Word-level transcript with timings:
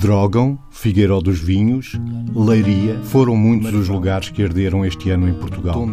Pedrógão, 0.00 0.58
Figueiró 0.70 1.20
dos 1.20 1.38
Vinhos, 1.38 1.92
Leiria 2.34 2.98
foram 3.04 3.36
muitos 3.36 3.74
os 3.74 3.86
lugares 3.86 4.30
que 4.30 4.42
arderam 4.42 4.82
este 4.82 5.10
ano 5.10 5.28
em 5.28 5.34
Portugal. 5.34 5.86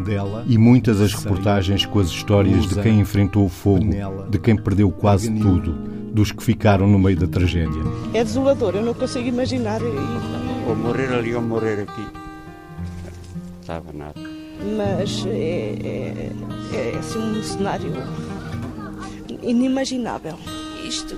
E 0.48 0.58
muitas 0.58 1.02
as 1.02 1.14
reportagens 1.14 1.86
com 1.86 2.00
as 2.00 2.08
histórias 2.08 2.70
de 2.70 2.82
quem 2.82 3.02
enfrentou 3.02 3.44
o 3.44 3.50
fogo, 3.50 3.86
de 4.30 4.40
quem 4.40 4.56
perdeu 4.56 4.90
quase 4.92 5.30
tudo, 5.30 5.74
dos 6.14 6.32
que 6.32 6.42
ficaram 6.42 6.88
no 6.88 6.98
meio 6.98 7.18
da 7.18 7.28
tragédia. 7.28 7.82
É 8.14 8.24
desolador, 8.24 8.76
eu 8.76 8.82
não 8.82 8.94
consigo 8.94 9.28
imaginar. 9.28 9.82
Ou 9.84 10.74
morrer 10.74 11.14
ali 11.14 11.36
ou 11.36 11.42
morrer 11.42 11.82
aqui. 11.82 12.08
Estava 13.60 13.92
nada. 13.92 14.14
Mas 14.78 15.26
é, 15.28 15.76
é, 15.84 16.32
é 16.74 16.98
assim 16.98 17.20
um 17.20 17.44
cenário 17.44 17.92
inimaginável. 19.44 20.40
Isto, 20.88 21.18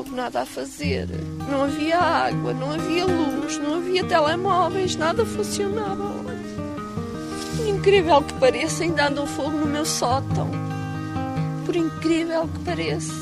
houve 0.00 0.12
nada 0.12 0.40
a 0.40 0.46
fazer. 0.46 1.06
Não 1.50 1.64
havia 1.64 1.98
água, 1.98 2.54
não 2.54 2.72
havia 2.72 3.04
luz, 3.04 3.58
não 3.58 3.74
havia 3.74 4.02
telemóveis, 4.02 4.96
nada 4.96 5.26
funcionava. 5.26 6.10
Incrível 7.68 8.22
que 8.22 8.32
pareça, 8.34 8.82
ainda 8.82 9.08
anda 9.08 9.22
um 9.22 9.26
fogo 9.26 9.50
no 9.50 9.66
meu 9.66 9.84
sótão. 9.84 10.50
Por 11.66 11.76
incrível 11.76 12.48
que 12.48 12.58
pareça. 12.60 13.12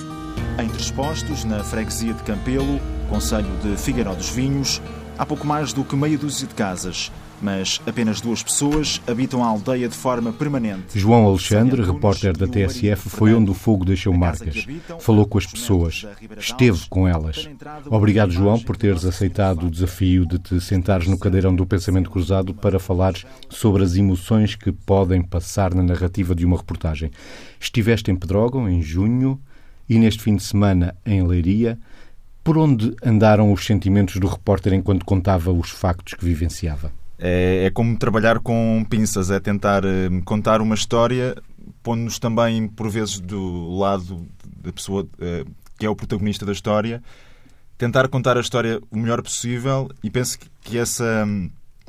Entrespostos 0.62 1.44
na 1.44 1.64
freguesia 1.64 2.14
de 2.14 2.22
Campelo, 2.22 2.80
Conselho 3.08 3.50
de 3.60 3.76
Figueiró 3.76 4.14
dos 4.14 4.30
Vinhos, 4.30 4.80
há 5.18 5.26
pouco 5.26 5.44
mais 5.44 5.72
do 5.72 5.84
que 5.84 5.96
meia 5.96 6.16
dúzia 6.16 6.46
de 6.46 6.54
casas 6.54 7.10
mas 7.40 7.80
apenas 7.86 8.20
duas 8.20 8.42
pessoas 8.42 9.00
habitam 9.06 9.42
a 9.42 9.46
aldeia 9.46 9.88
de 9.88 9.94
forma 9.94 10.32
permanente. 10.32 10.98
João 10.98 11.26
Alexandre, 11.26 11.82
repórter 11.82 12.36
da 12.36 12.46
TSF, 12.46 13.08
foi 13.08 13.34
onde 13.34 13.50
o 13.50 13.54
fogo 13.54 13.84
deixou 13.84 14.12
marcas. 14.12 14.66
Falou 15.00 15.26
com 15.26 15.38
as 15.38 15.46
pessoas, 15.46 16.06
esteve 16.38 16.86
com 16.88 17.06
elas. 17.06 17.48
Obrigado, 17.86 18.30
João, 18.32 18.58
por 18.58 18.76
teres 18.76 19.04
aceitado 19.04 19.66
o 19.66 19.70
desafio 19.70 20.26
de 20.26 20.38
te 20.38 20.60
sentares 20.60 21.06
no 21.06 21.18
cadeirão 21.18 21.54
do 21.54 21.66
pensamento 21.66 22.10
cruzado 22.10 22.54
para 22.54 22.78
falares 22.78 23.24
sobre 23.48 23.82
as 23.82 23.94
emoções 23.96 24.54
que 24.54 24.72
podem 24.72 25.22
passar 25.22 25.74
na 25.74 25.82
narrativa 25.82 26.34
de 26.34 26.44
uma 26.44 26.56
reportagem. 26.56 27.10
Estiveste 27.60 28.10
em 28.10 28.16
Pedrógão 28.16 28.68
em 28.68 28.82
junho 28.82 29.40
e 29.88 29.98
neste 29.98 30.22
fim 30.22 30.36
de 30.36 30.42
semana 30.42 30.94
em 31.04 31.26
Leiria. 31.26 31.78
Por 32.42 32.56
onde 32.56 32.94
andaram 33.04 33.52
os 33.52 33.66
sentimentos 33.66 34.16
do 34.16 34.26
repórter 34.26 34.72
enquanto 34.72 35.04
contava 35.04 35.52
os 35.52 35.70
factos 35.70 36.14
que 36.14 36.24
vivenciava? 36.24 36.90
É, 37.18 37.64
é 37.66 37.70
como 37.70 37.98
trabalhar 37.98 38.38
com 38.38 38.84
pinças, 38.88 39.30
é 39.30 39.40
tentar 39.40 39.84
eh, 39.84 40.08
contar 40.24 40.60
uma 40.60 40.74
história, 40.74 41.34
pondo-nos 41.82 42.18
também, 42.18 42.68
por 42.68 42.88
vezes, 42.88 43.18
do 43.18 43.76
lado 43.76 44.26
da 44.62 44.72
pessoa 44.72 45.06
eh, 45.20 45.44
que 45.78 45.86
é 45.86 45.90
o 45.90 45.96
protagonista 45.96 46.46
da 46.46 46.52
história, 46.52 47.02
tentar 47.76 48.08
contar 48.08 48.36
a 48.36 48.40
história 48.40 48.80
o 48.90 48.98
melhor 48.98 49.22
possível 49.22 49.88
e 50.02 50.10
penso 50.10 50.38
que 50.60 50.78
essa, 50.78 51.26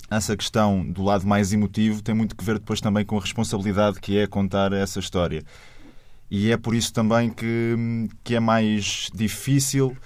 essa 0.10 0.38
questão 0.38 0.84
do 0.84 1.04
lado 1.04 1.28
mais 1.28 1.52
emotivo 1.52 2.02
tem 2.02 2.14
muito 2.14 2.36
que 2.36 2.44
ver 2.44 2.60
depois 2.60 2.80
também 2.80 3.04
com 3.04 3.18
a 3.18 3.22
responsabilidade 3.22 4.00
que 4.00 4.18
é 4.18 4.28
contar 4.28 4.72
essa 4.74 5.00
história. 5.00 5.44
E 6.30 6.52
é 6.52 6.58
por 6.58 6.76
isso 6.76 6.94
também 6.94 7.32
que, 7.32 8.08
que 8.24 8.36
é 8.36 8.40
mais 8.40 9.10
difícil 9.14 9.98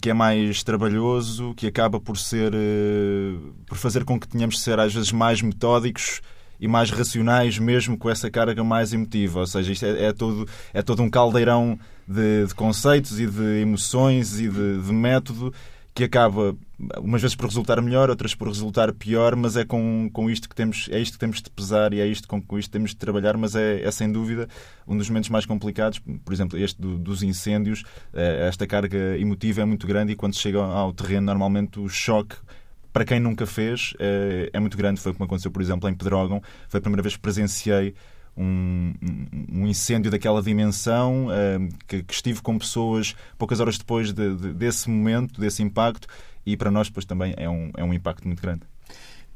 que 0.00 0.10
é 0.10 0.14
mais 0.14 0.62
trabalhoso, 0.62 1.52
que 1.54 1.66
acaba 1.66 1.98
por 1.98 2.16
ser 2.16 2.52
uh, 2.54 3.54
por 3.66 3.76
fazer 3.76 4.04
com 4.04 4.18
que 4.18 4.28
tenhamos 4.28 4.56
de 4.56 4.60
ser 4.60 4.78
às 4.78 4.94
vezes 4.94 5.10
mais 5.10 5.42
metódicos 5.42 6.20
e 6.60 6.68
mais 6.68 6.90
racionais, 6.90 7.58
mesmo 7.58 7.98
com 7.98 8.08
essa 8.08 8.30
carga 8.30 8.62
mais 8.62 8.92
emotiva. 8.92 9.40
Ou 9.40 9.46
seja, 9.46 9.72
isto 9.72 9.84
é, 9.84 10.04
é 10.06 10.12
todo, 10.12 10.48
é 10.72 10.80
todo 10.80 11.02
um 11.02 11.10
caldeirão 11.10 11.76
de, 12.06 12.46
de 12.46 12.54
conceitos 12.54 13.18
e 13.18 13.26
de 13.26 13.60
emoções 13.60 14.38
e 14.38 14.48
de, 14.48 14.80
de 14.80 14.92
método 14.92 15.52
que 15.94 16.04
acaba 16.04 16.56
umas 16.98 17.20
vezes 17.20 17.36
por 17.36 17.46
resultar 17.46 17.80
melhor, 17.82 18.08
outras 18.08 18.34
por 18.34 18.48
resultar 18.48 18.92
pior, 18.92 19.36
mas 19.36 19.56
é 19.56 19.64
com, 19.64 20.08
com 20.12 20.30
isto 20.30 20.48
que 20.48 20.54
temos, 20.54 20.88
é 20.90 20.98
isto 20.98 21.14
que 21.14 21.18
temos 21.18 21.42
de 21.42 21.50
pesar 21.50 21.92
e 21.92 22.00
é 22.00 22.06
isto 22.06 22.26
com, 22.26 22.40
com 22.40 22.58
isto 22.58 22.68
que 22.68 22.72
temos 22.72 22.90
de 22.90 22.96
trabalhar, 22.96 23.36
mas 23.36 23.54
é, 23.54 23.82
é 23.82 23.90
sem 23.90 24.10
dúvida 24.10 24.48
um 24.86 24.96
dos 24.96 25.08
momentos 25.08 25.28
mais 25.28 25.44
complicados, 25.44 26.00
por 26.24 26.32
exemplo, 26.32 26.58
este 26.58 26.80
do, 26.80 26.98
dos 26.98 27.22
incêndios, 27.22 27.84
eh, 28.14 28.46
esta 28.48 28.66
carga 28.66 29.18
emotiva 29.18 29.60
é 29.60 29.64
muito 29.64 29.86
grande 29.86 30.12
e 30.12 30.16
quando 30.16 30.34
chega 30.34 30.62
ao 30.62 30.92
terreno, 30.92 31.26
normalmente 31.26 31.78
o 31.78 31.88
choque 31.88 32.36
para 32.92 33.04
quem 33.04 33.18
nunca 33.18 33.46
fez, 33.46 33.94
é, 33.98 34.50
é 34.52 34.60
muito 34.60 34.76
grande. 34.76 35.00
Foi 35.00 35.12
como 35.14 35.24
aconteceu, 35.24 35.50
por 35.50 35.62
exemplo, 35.62 35.88
em 35.88 35.94
Pedrógão. 35.94 36.42
Foi 36.68 36.76
a 36.76 36.80
primeira 36.80 37.02
vez 37.02 37.16
que 37.16 37.22
presenciei 37.22 37.94
um, 38.36 38.94
um, 39.52 39.66
incêndio 39.66 40.10
daquela 40.10 40.42
dimensão, 40.42 41.26
uh, 41.26 41.68
que, 41.86 42.02
que, 42.02 42.14
estive 42.14 42.40
com 42.40 42.58
pessoas 42.58 43.14
poucas 43.36 43.60
horas 43.60 43.78
depois 43.78 44.12
de, 44.12 44.34
de, 44.34 44.52
desse 44.54 44.88
momento, 44.88 45.40
desse 45.40 45.62
impacto, 45.62 46.08
e 46.44 46.56
para 46.56 46.70
nós 46.70 46.88
depois 46.88 47.04
também 47.04 47.34
é 47.36 47.48
um, 47.48 47.70
é 47.76 47.84
um 47.84 47.92
impacto 47.92 48.26
muito 48.26 48.42
grande. 48.42 48.62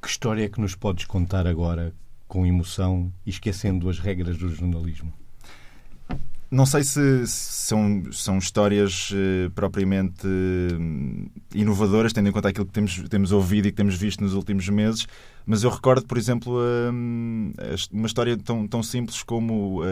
Que 0.01 0.09
história 0.09 0.45
é 0.45 0.49
que 0.49 0.61
nos 0.61 0.75
podes 0.75 1.05
contar 1.05 1.47
agora 1.47 1.93
com 2.27 2.47
emoção 2.47 3.13
e 3.25 3.31
esquecendo 3.31 3.89
as 3.89 3.99
regras 3.99 4.37
do 4.37 4.49
jornalismo? 4.49 5.13
Não 6.49 6.65
sei 6.65 6.85
se 6.85 7.27
são, 7.27 8.05
são 8.13 8.39
histórias 8.39 9.11
uh, 9.11 9.51
propriamente 9.51 10.25
uh, 10.25 11.31
inovadoras, 11.53 12.13
tendo 12.13 12.29
em 12.29 12.33
conta 12.33 12.51
aquilo 12.51 12.67
que 12.67 12.73
temos, 12.73 13.03
temos 13.09 13.33
ouvido 13.33 13.67
e 13.67 13.73
que 13.73 13.77
temos 13.77 13.97
visto 13.97 14.23
nos 14.23 14.33
últimos 14.33 14.69
meses, 14.69 15.09
mas 15.45 15.65
eu 15.65 15.71
recordo, 15.71 16.07
por 16.07 16.17
exemplo, 16.17 16.57
uh, 16.57 16.95
uma 17.93 18.07
história 18.07 18.37
tão, 18.37 18.65
tão 18.69 18.81
simples 18.81 19.25
como 19.25 19.83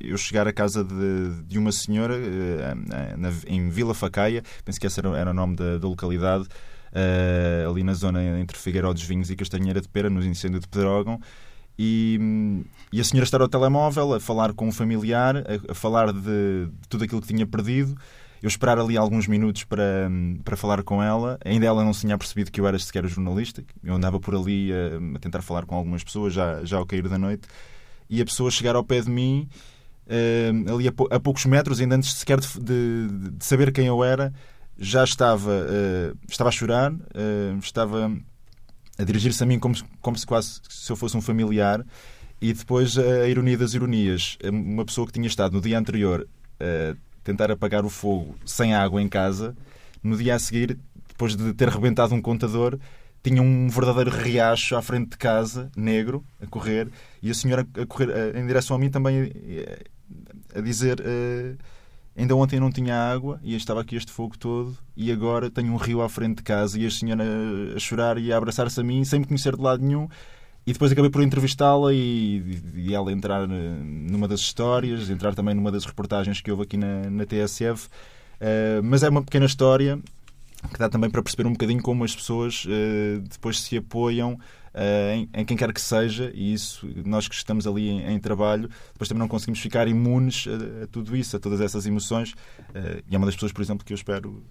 eu 0.00 0.16
chegar 0.16 0.46
à 0.46 0.52
casa 0.52 0.84
de, 0.84 1.42
de 1.46 1.58
uma 1.58 1.72
senhora 1.72 2.16
na, 3.16 3.32
em 3.46 3.68
Vila 3.68 3.94
Facaia, 3.94 4.44
penso 4.64 4.78
que 4.78 4.86
esse 4.86 5.00
era, 5.00 5.18
era 5.18 5.30
o 5.30 5.34
nome 5.34 5.56
da, 5.56 5.78
da 5.78 5.88
localidade, 5.88 6.46
ali 7.68 7.82
na 7.82 7.94
zona 7.94 8.22
entre 8.38 8.56
Figueiró 8.56 8.92
dos 8.92 9.02
Vinhos 9.02 9.30
e 9.30 9.36
Castanheira 9.36 9.80
de 9.80 9.88
Pera, 9.88 10.08
nos 10.08 10.24
incêndios 10.24 10.60
de 10.60 10.68
Pedrógão, 10.68 11.20
e, 11.78 12.64
e, 12.92 13.00
a 13.00 13.04
senhora 13.04 13.24
estar 13.24 13.40
ao 13.40 13.48
telemóvel 13.48 14.14
a 14.14 14.20
falar 14.20 14.52
com 14.52 14.66
um 14.66 14.72
familiar, 14.72 15.36
a, 15.36 15.72
a 15.72 15.74
falar 15.74 16.12
de, 16.12 16.20
de, 16.20 16.88
tudo 16.88 17.04
aquilo 17.04 17.20
que 17.20 17.28
tinha 17.28 17.46
perdido. 17.46 17.96
Eu 18.42 18.48
esperar 18.48 18.78
ali 18.78 18.96
alguns 18.96 19.26
minutos 19.26 19.64
para, 19.64 20.08
para 20.44 20.56
falar 20.56 20.82
com 20.82 21.02
ela. 21.02 21.38
Ainda 21.44 21.66
ela 21.66 21.84
não 21.84 21.92
se 21.92 22.02
tinha 22.02 22.16
percebido 22.16 22.50
que 22.50 22.60
eu 22.60 22.66
era 22.66 22.78
sequer 22.78 23.06
jornalista. 23.06 23.64
Eu 23.82 23.94
andava 23.94 24.18
por 24.20 24.34
ali 24.34 24.70
a, 24.72 25.16
a 25.16 25.18
tentar 25.18 25.42
falar 25.42 25.66
com 25.66 25.74
algumas 25.74 26.04
pessoas, 26.04 26.32
já, 26.32 26.64
já 26.64 26.78
ao 26.78 26.86
cair 26.86 27.08
da 27.08 27.18
noite. 27.18 27.48
E 28.08 28.20
a 28.20 28.24
pessoa 28.24 28.50
chegar 28.50 28.74
ao 28.74 28.84
pé 28.84 29.00
de 29.00 29.10
mim, 29.10 29.48
uh, 30.06 30.74
ali 30.74 30.88
a, 30.88 30.92
a, 31.16 31.20
poucos 31.20 31.44
metros, 31.46 31.80
ainda 31.80 31.96
antes 31.96 32.12
sequer 32.14 32.40
de, 32.40 32.48
de, 32.60 33.30
de 33.32 33.44
saber 33.44 33.72
quem 33.72 33.86
eu 33.86 34.02
era, 34.02 34.32
já 34.78 35.04
estava, 35.04 35.50
uh, 35.50 36.18
estava 36.28 36.48
a 36.48 36.52
chorar, 36.52 36.92
uh, 36.92 37.58
estava 37.60 38.10
a 38.98 39.04
dirigir-se 39.04 39.42
a 39.42 39.46
mim 39.46 39.58
como, 39.58 39.74
como 40.00 40.18
se 40.18 40.26
quase 40.26 40.60
se 40.68 40.90
eu 40.90 40.96
fosse 40.96 41.16
um 41.16 41.22
familiar 41.22 41.84
e 42.40 42.52
depois 42.52 42.98
a 42.98 43.28
ironia 43.28 43.56
das 43.56 43.74
ironias. 43.74 44.36
Uma 44.44 44.84
pessoa 44.84 45.06
que 45.06 45.12
tinha 45.12 45.26
estado 45.26 45.52
no 45.52 45.60
dia 45.60 45.78
anterior 45.78 46.28
a 46.60 46.96
tentar 47.22 47.50
apagar 47.50 47.84
o 47.84 47.90
fogo 47.90 48.36
sem 48.44 48.74
água 48.74 49.00
em 49.00 49.08
casa, 49.08 49.56
no 50.02 50.16
dia 50.16 50.34
a 50.34 50.38
seguir, 50.38 50.78
depois 51.08 51.36
de 51.36 51.52
ter 51.54 51.68
rebentado 51.68 52.14
um 52.14 52.22
contador, 52.22 52.78
tinha 53.22 53.42
um 53.42 53.68
verdadeiro 53.68 54.10
riacho 54.10 54.76
à 54.76 54.82
frente 54.82 55.10
de 55.10 55.16
casa, 55.16 55.70
negro, 55.76 56.24
a 56.40 56.46
correr, 56.46 56.88
e 57.22 57.30
a 57.30 57.34
senhora 57.34 57.66
a 57.80 57.86
correr 57.86 58.36
em 58.36 58.46
direção 58.46 58.76
a 58.76 58.78
mim 58.78 58.90
também 58.90 59.32
eh, 59.34 59.84
a 60.54 60.60
dizer. 60.60 61.00
Uh, 61.00 61.77
Ainda 62.18 62.34
ontem 62.34 62.58
não 62.58 62.68
tinha 62.68 62.96
água 62.96 63.38
e 63.44 63.54
estava 63.54 63.80
aqui 63.80 63.94
este 63.94 64.10
fogo 64.10 64.36
todo 64.36 64.76
e 64.96 65.12
agora 65.12 65.48
tenho 65.48 65.72
um 65.72 65.76
rio 65.76 66.02
à 66.02 66.08
frente 66.08 66.38
de 66.38 66.42
casa 66.42 66.76
e 66.76 66.84
a 66.84 66.90
senhora 66.90 67.22
a 67.76 67.78
chorar 67.78 68.18
e 68.18 68.32
a 68.32 68.36
abraçar-se 68.36 68.80
a 68.80 68.82
mim 68.82 69.04
sem 69.04 69.20
me 69.20 69.24
conhecer 69.24 69.54
de 69.54 69.62
lado 69.62 69.84
nenhum. 69.84 70.08
E 70.66 70.72
depois 70.72 70.90
acabei 70.90 71.10
por 71.10 71.22
entrevistá-la 71.22 71.94
e, 71.94 72.60
e, 72.74 72.92
ela 72.92 73.12
entrar 73.12 73.44
eh, 73.44 73.46
numa 73.48 74.26
das 74.26 74.40
histórias, 74.40 75.08
entrar 75.08 75.32
também 75.32 75.54
numa 75.54 75.70
das 75.70 75.84
reportagens 75.84 76.40
que 76.40 76.50
houve 76.50 76.64
aqui 76.64 76.76
na, 76.76 77.08
na 77.08 77.24
TSF. 77.24 77.86
Uh, 77.86 77.90
eh, 78.40 78.80
mas 78.82 79.04
é 79.04 79.08
uma 79.08 79.22
pequena 79.22 79.46
história 79.46 80.00
que 80.72 80.78
dá 80.78 80.88
também 80.88 81.08
para 81.08 81.22
perceber 81.22 81.46
um 81.46 81.52
bocadinho 81.52 81.82
como 81.82 82.04
as 82.04 82.14
pessoas 82.14 82.64
uh, 82.64 83.20
depois 83.20 83.60
se 83.60 83.76
apoiam 83.76 84.34
uh, 84.34 85.14
em, 85.14 85.28
em, 85.32 85.44
quem 85.44 85.56
quer 85.56 85.72
que 85.72 85.80
seja, 85.80 86.30
e 86.34 86.52
isso, 86.52 86.88
nós 87.04 87.28
que 87.28 87.34
estamos 87.34 87.66
ali 87.66 87.88
em, 87.88 88.14
em 88.14 88.18
trabalho, 88.18 88.68
depois 88.92 89.08
também 89.08 89.20
não 89.20 89.28
conseguimos 89.28 89.60
ficar 89.60 89.86
imunes 89.86 90.46
a, 90.48 90.84
a 90.84 90.86
tudo 90.88 91.16
isso, 91.16 91.36
a 91.36 91.40
todas 91.40 91.60
essas 91.60 91.86
emoções. 91.86 92.32
Uh, 92.32 93.02
e 93.08 93.14
é 93.14 93.18
uma 93.18 93.26
das 93.26 93.34
pessoas, 93.34 93.52
por 93.52 93.62
exemplo, 93.62 93.84
que 93.84 93.92
eu 93.92 93.96
espero 93.96 94.42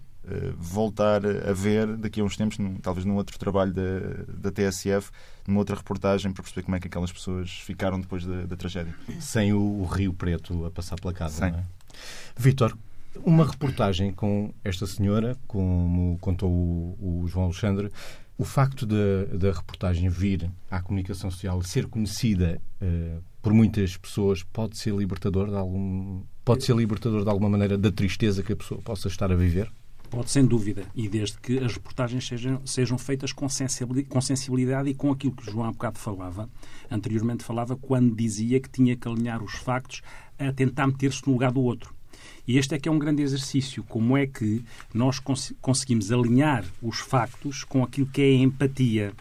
voltar 0.58 1.22
a 1.24 1.54
ver 1.54 1.96
daqui 1.96 2.20
a 2.20 2.24
uns 2.24 2.36
tempos, 2.36 2.58
num, 2.58 2.74
talvez 2.76 3.06
num 3.06 3.14
outro 3.14 3.38
trabalho 3.38 3.72
da, 3.72 3.80
da 4.28 4.50
TSF, 4.52 5.10
numa 5.46 5.60
outra 5.60 5.74
reportagem, 5.74 6.30
para 6.32 6.42
perceber 6.42 6.64
como 6.64 6.76
é 6.76 6.80
que 6.80 6.86
aquelas 6.86 7.10
pessoas 7.10 7.50
ficaram 7.50 7.98
depois 7.98 8.26
da, 8.26 8.44
da 8.44 8.54
tragédia. 8.54 8.94
Sem 9.20 9.54
o, 9.54 9.58
o, 9.58 9.86
Rio 9.86 10.12
Preto 10.12 10.66
a 10.66 10.70
passar 10.70 10.96
pela 11.00 11.14
casa, 11.14 11.46
Sim. 11.46 11.52
não 11.52 11.60
é? 11.60 11.64
Vitor, 12.36 12.76
uma 13.24 13.44
reportagem 13.44 14.12
com 14.12 14.52
esta 14.64 14.86
senhora, 14.86 15.36
como 15.46 16.18
contou 16.20 16.50
o, 16.50 17.22
o 17.22 17.28
João 17.28 17.46
Alexandre, 17.46 17.90
o 18.36 18.44
facto 18.44 18.86
da 18.86 19.52
reportagem 19.52 20.08
vir 20.08 20.48
à 20.70 20.80
comunicação 20.80 21.28
social 21.30 21.60
ser 21.62 21.86
conhecida 21.86 22.60
uh, 22.80 23.20
por 23.42 23.52
muitas 23.52 23.96
pessoas 23.96 24.44
pode 24.44 24.78
ser 24.78 24.94
libertador 24.94 25.48
de 25.48 25.56
algum 25.56 26.22
pode 26.44 26.64
ser 26.64 26.76
libertador 26.76 27.24
de 27.24 27.30
alguma 27.30 27.50
maneira 27.50 27.76
da 27.76 27.90
tristeza 27.90 28.42
que 28.42 28.52
a 28.52 28.56
pessoa 28.56 28.80
possa 28.80 29.08
estar 29.08 29.30
a 29.30 29.34
viver? 29.34 29.70
Pode, 30.08 30.30
sem 30.30 30.46
dúvida, 30.46 30.84
e 30.94 31.06
desde 31.06 31.38
que 31.38 31.58
as 31.58 31.74
reportagens 31.74 32.26
sejam, 32.26 32.62
sejam 32.64 32.96
feitas 32.96 33.30
com 33.30 33.46
sensibilidade, 33.46 34.08
com 34.08 34.20
sensibilidade 34.22 34.88
e 34.88 34.94
com 34.94 35.12
aquilo 35.12 35.34
que 35.34 35.42
o 35.46 35.52
João 35.52 35.66
há 35.66 35.72
bocado 35.72 35.98
falava, 35.98 36.48
anteriormente 36.90 37.44
falava, 37.44 37.76
quando 37.76 38.16
dizia 38.16 38.58
que 38.58 38.70
tinha 38.70 38.96
que 38.96 39.06
alinhar 39.06 39.42
os 39.42 39.52
factos 39.52 40.00
a 40.38 40.50
tentar 40.50 40.86
meter-se 40.86 41.26
no 41.26 41.34
lugar 41.34 41.52
do 41.52 41.60
outro. 41.60 41.94
E 42.46 42.58
este 42.58 42.74
é 42.74 42.78
que 42.78 42.88
é 42.88 42.92
um 42.92 42.98
grande 42.98 43.22
exercício. 43.22 43.84
Como 43.84 44.16
é 44.16 44.26
que 44.26 44.64
nós 44.92 45.18
cons 45.18 45.52
conseguimos 45.60 46.10
alinhar 46.12 46.64
os 46.82 46.98
factos 46.98 47.64
com 47.64 47.82
aquilo 47.82 48.06
que 48.06 48.22
é 48.22 48.26
a 48.26 48.34
empatia? 48.34 49.12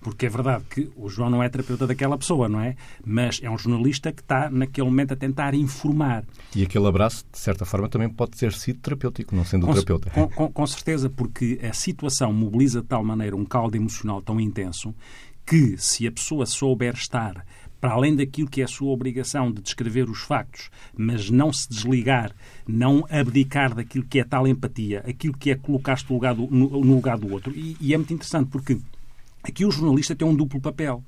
Porque 0.00 0.26
é 0.26 0.28
verdade 0.28 0.64
que 0.70 0.90
o 0.96 1.08
João 1.08 1.28
não 1.28 1.42
é 1.42 1.48
terapeuta 1.48 1.86
daquela 1.86 2.16
pessoa, 2.16 2.48
não 2.48 2.60
é? 2.60 2.76
Mas 3.04 3.40
é 3.42 3.50
um 3.50 3.58
jornalista 3.58 4.12
que 4.12 4.22
está, 4.22 4.48
naquele 4.48 4.86
momento, 4.86 5.12
a 5.12 5.16
tentar 5.16 5.54
informar. 5.54 6.24
E 6.54 6.62
aquele 6.62 6.86
abraço, 6.86 7.24
de 7.32 7.38
certa 7.38 7.64
forma, 7.64 7.88
também 7.88 8.08
pode 8.08 8.32
ter 8.32 8.52
sido 8.52 8.78
terapêutico, 8.78 9.34
não 9.34 9.44
sendo 9.44 9.66
com, 9.66 9.72
terapeuta. 9.72 10.10
Com, 10.10 10.28
com, 10.28 10.52
com 10.52 10.66
certeza, 10.66 11.10
porque 11.10 11.58
a 11.62 11.72
situação 11.72 12.32
mobiliza 12.32 12.80
de 12.80 12.86
tal 12.86 13.04
maneira 13.04 13.34
um 13.34 13.44
caldo 13.44 13.76
emocional 13.76 14.22
tão 14.22 14.40
intenso 14.40 14.94
que, 15.44 15.76
se 15.78 16.06
a 16.06 16.12
pessoa 16.12 16.46
souber 16.46 16.94
estar 16.94 17.44
para 17.80 17.92
além 17.92 18.14
daquilo 18.14 18.48
que 18.48 18.60
é 18.60 18.64
a 18.64 18.68
sua 18.68 18.90
obrigação 18.90 19.52
de 19.52 19.62
descrever 19.62 20.08
os 20.08 20.20
factos, 20.20 20.70
mas 20.96 21.30
não 21.30 21.52
se 21.52 21.68
desligar, 21.68 22.32
não 22.66 23.06
abdicar 23.10 23.74
daquilo 23.74 24.04
que 24.04 24.18
é 24.18 24.24
tal 24.24 24.46
empatia, 24.46 25.04
aquilo 25.06 25.36
que 25.36 25.50
é 25.50 25.54
colocar-se 25.54 26.04
no, 26.10 26.48
no 26.50 26.94
lugar 26.94 27.18
do 27.18 27.32
outro. 27.32 27.52
E, 27.54 27.76
e, 27.80 27.94
é 27.94 27.96
muito 27.96 28.12
interessante 28.12 28.50
porque 28.50 28.78
aqui 29.42 29.64
o 29.64 29.70
jornalista 29.70 30.16
tem 30.16 30.26
um 30.26 30.34
duplo 30.34 30.60
papel. 30.60 31.02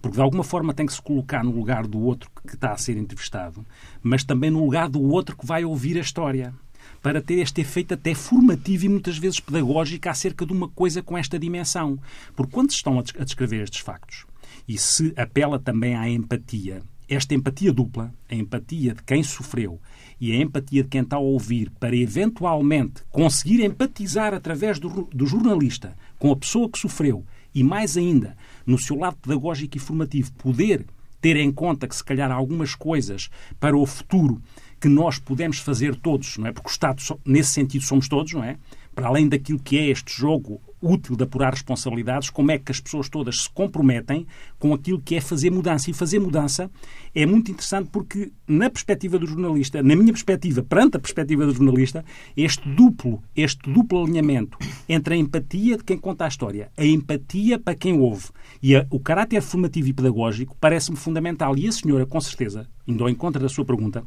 Porque 0.00 0.16
de 0.16 0.22
alguma 0.22 0.44
forma 0.44 0.72
tem 0.72 0.86
que 0.86 0.92
se 0.92 1.02
colocar 1.02 1.42
no 1.42 1.50
lugar 1.50 1.84
do 1.84 1.98
outro 1.98 2.30
que 2.46 2.54
está 2.54 2.70
a 2.70 2.76
ser 2.76 2.96
entrevistado, 2.96 3.66
mas 4.00 4.22
também 4.22 4.48
no 4.48 4.64
lugar 4.64 4.88
do 4.88 5.02
outro 5.02 5.36
que 5.36 5.44
vai 5.44 5.64
ouvir 5.64 5.98
a 5.98 6.00
história 6.00 6.54
para 7.02 7.20
ter 7.20 7.34
este 7.40 7.60
efeito 7.60 7.94
até 7.94 8.14
formativo 8.14 8.86
e 8.86 8.88
muitas 8.88 9.18
vezes 9.18 9.40
pedagógico 9.40 10.08
acerca 10.08 10.46
de 10.46 10.52
uma 10.52 10.68
coisa 10.68 11.02
com 11.02 11.16
esta 11.16 11.38
dimensão. 11.38 11.98
Porque 12.34 12.52
quando 12.52 12.70
se 12.70 12.76
estão 12.76 12.98
a 12.98 13.24
descrever 13.24 13.62
estes 13.62 13.80
factos, 13.80 14.24
e 14.66 14.78
se 14.78 15.12
apela 15.16 15.58
também 15.58 15.94
à 15.94 16.08
empatia, 16.08 16.82
esta 17.08 17.34
empatia 17.34 17.72
dupla, 17.72 18.12
a 18.28 18.34
empatia 18.34 18.94
de 18.94 19.02
quem 19.02 19.22
sofreu 19.22 19.80
e 20.20 20.32
a 20.32 20.36
empatia 20.36 20.82
de 20.82 20.88
quem 20.88 21.00
está 21.00 21.16
a 21.16 21.20
ouvir, 21.20 21.70
para 21.80 21.96
eventualmente 21.96 23.02
conseguir 23.10 23.64
empatizar 23.64 24.34
através 24.34 24.78
do, 24.78 25.08
do 25.12 25.26
jornalista 25.26 25.96
com 26.18 26.30
a 26.30 26.36
pessoa 26.36 26.68
que 26.68 26.78
sofreu 26.78 27.24
e, 27.54 27.64
mais 27.64 27.96
ainda, 27.96 28.36
no 28.66 28.78
seu 28.78 28.96
lado 28.96 29.16
pedagógico 29.16 29.76
e 29.76 29.80
formativo, 29.80 30.32
poder 30.34 30.84
ter 31.20 31.36
em 31.36 31.50
conta 31.50 31.88
que, 31.88 31.96
se 31.96 32.04
calhar, 32.04 32.30
algumas 32.30 32.74
coisas 32.74 33.30
para 33.58 33.76
o 33.76 33.86
futuro 33.86 34.40
que 34.80 34.88
nós 34.88 35.18
podemos 35.18 35.58
fazer 35.58 35.96
todos, 35.96 36.36
não 36.36 36.46
é? 36.46 36.52
Porque 36.52 36.68
o 36.68 36.70
Estado, 36.70 37.02
nesse 37.24 37.50
sentido, 37.50 37.84
somos 37.84 38.08
todos, 38.08 38.32
não 38.32 38.44
é? 38.44 38.58
Para 38.94 39.08
além 39.08 39.28
daquilo 39.28 39.58
que 39.58 39.78
é 39.78 39.86
este 39.88 40.12
jogo 40.12 40.60
útil 40.80 41.16
de 41.16 41.24
apurar 41.24 41.52
responsabilidades, 41.52 42.30
como 42.30 42.50
é 42.50 42.58
que 42.58 42.70
as 42.70 42.80
pessoas 42.80 43.08
todas 43.08 43.42
se 43.42 43.50
comprometem 43.50 44.26
com 44.58 44.72
aquilo 44.72 45.00
que 45.00 45.14
é 45.14 45.20
fazer 45.20 45.50
mudança. 45.50 45.90
E 45.90 45.94
fazer 45.94 46.18
mudança 46.18 46.70
é 47.14 47.26
muito 47.26 47.50
interessante 47.50 47.88
porque, 47.90 48.32
na 48.46 48.70
perspectiva 48.70 49.18
do 49.18 49.26
jornalista, 49.26 49.82
na 49.82 49.96
minha 49.96 50.12
perspectiva, 50.12 50.62
perante 50.62 50.96
a 50.96 51.00
perspectiva 51.00 51.46
do 51.46 51.52
jornalista, 51.52 52.04
este 52.36 52.68
duplo, 52.68 53.22
este 53.34 53.70
duplo 53.70 54.02
alinhamento 54.02 54.58
entre 54.88 55.14
a 55.14 55.16
empatia 55.16 55.76
de 55.76 55.84
quem 55.84 55.98
conta 55.98 56.24
a 56.24 56.28
história, 56.28 56.70
a 56.76 56.84
empatia 56.84 57.58
para 57.58 57.74
quem 57.74 57.98
ouve 57.98 58.28
e 58.62 58.76
a, 58.76 58.86
o 58.90 59.00
caráter 59.00 59.40
formativo 59.42 59.88
e 59.88 59.92
pedagógico 59.92 60.56
parece-me 60.60 60.96
fundamental. 60.96 61.56
E 61.56 61.66
a 61.66 61.72
senhora, 61.72 62.06
com 62.06 62.20
certeza, 62.20 62.68
indo 62.86 63.02
ao 63.02 63.10
encontro 63.10 63.40
da 63.40 63.48
sua 63.48 63.64
pergunta, 63.64 64.04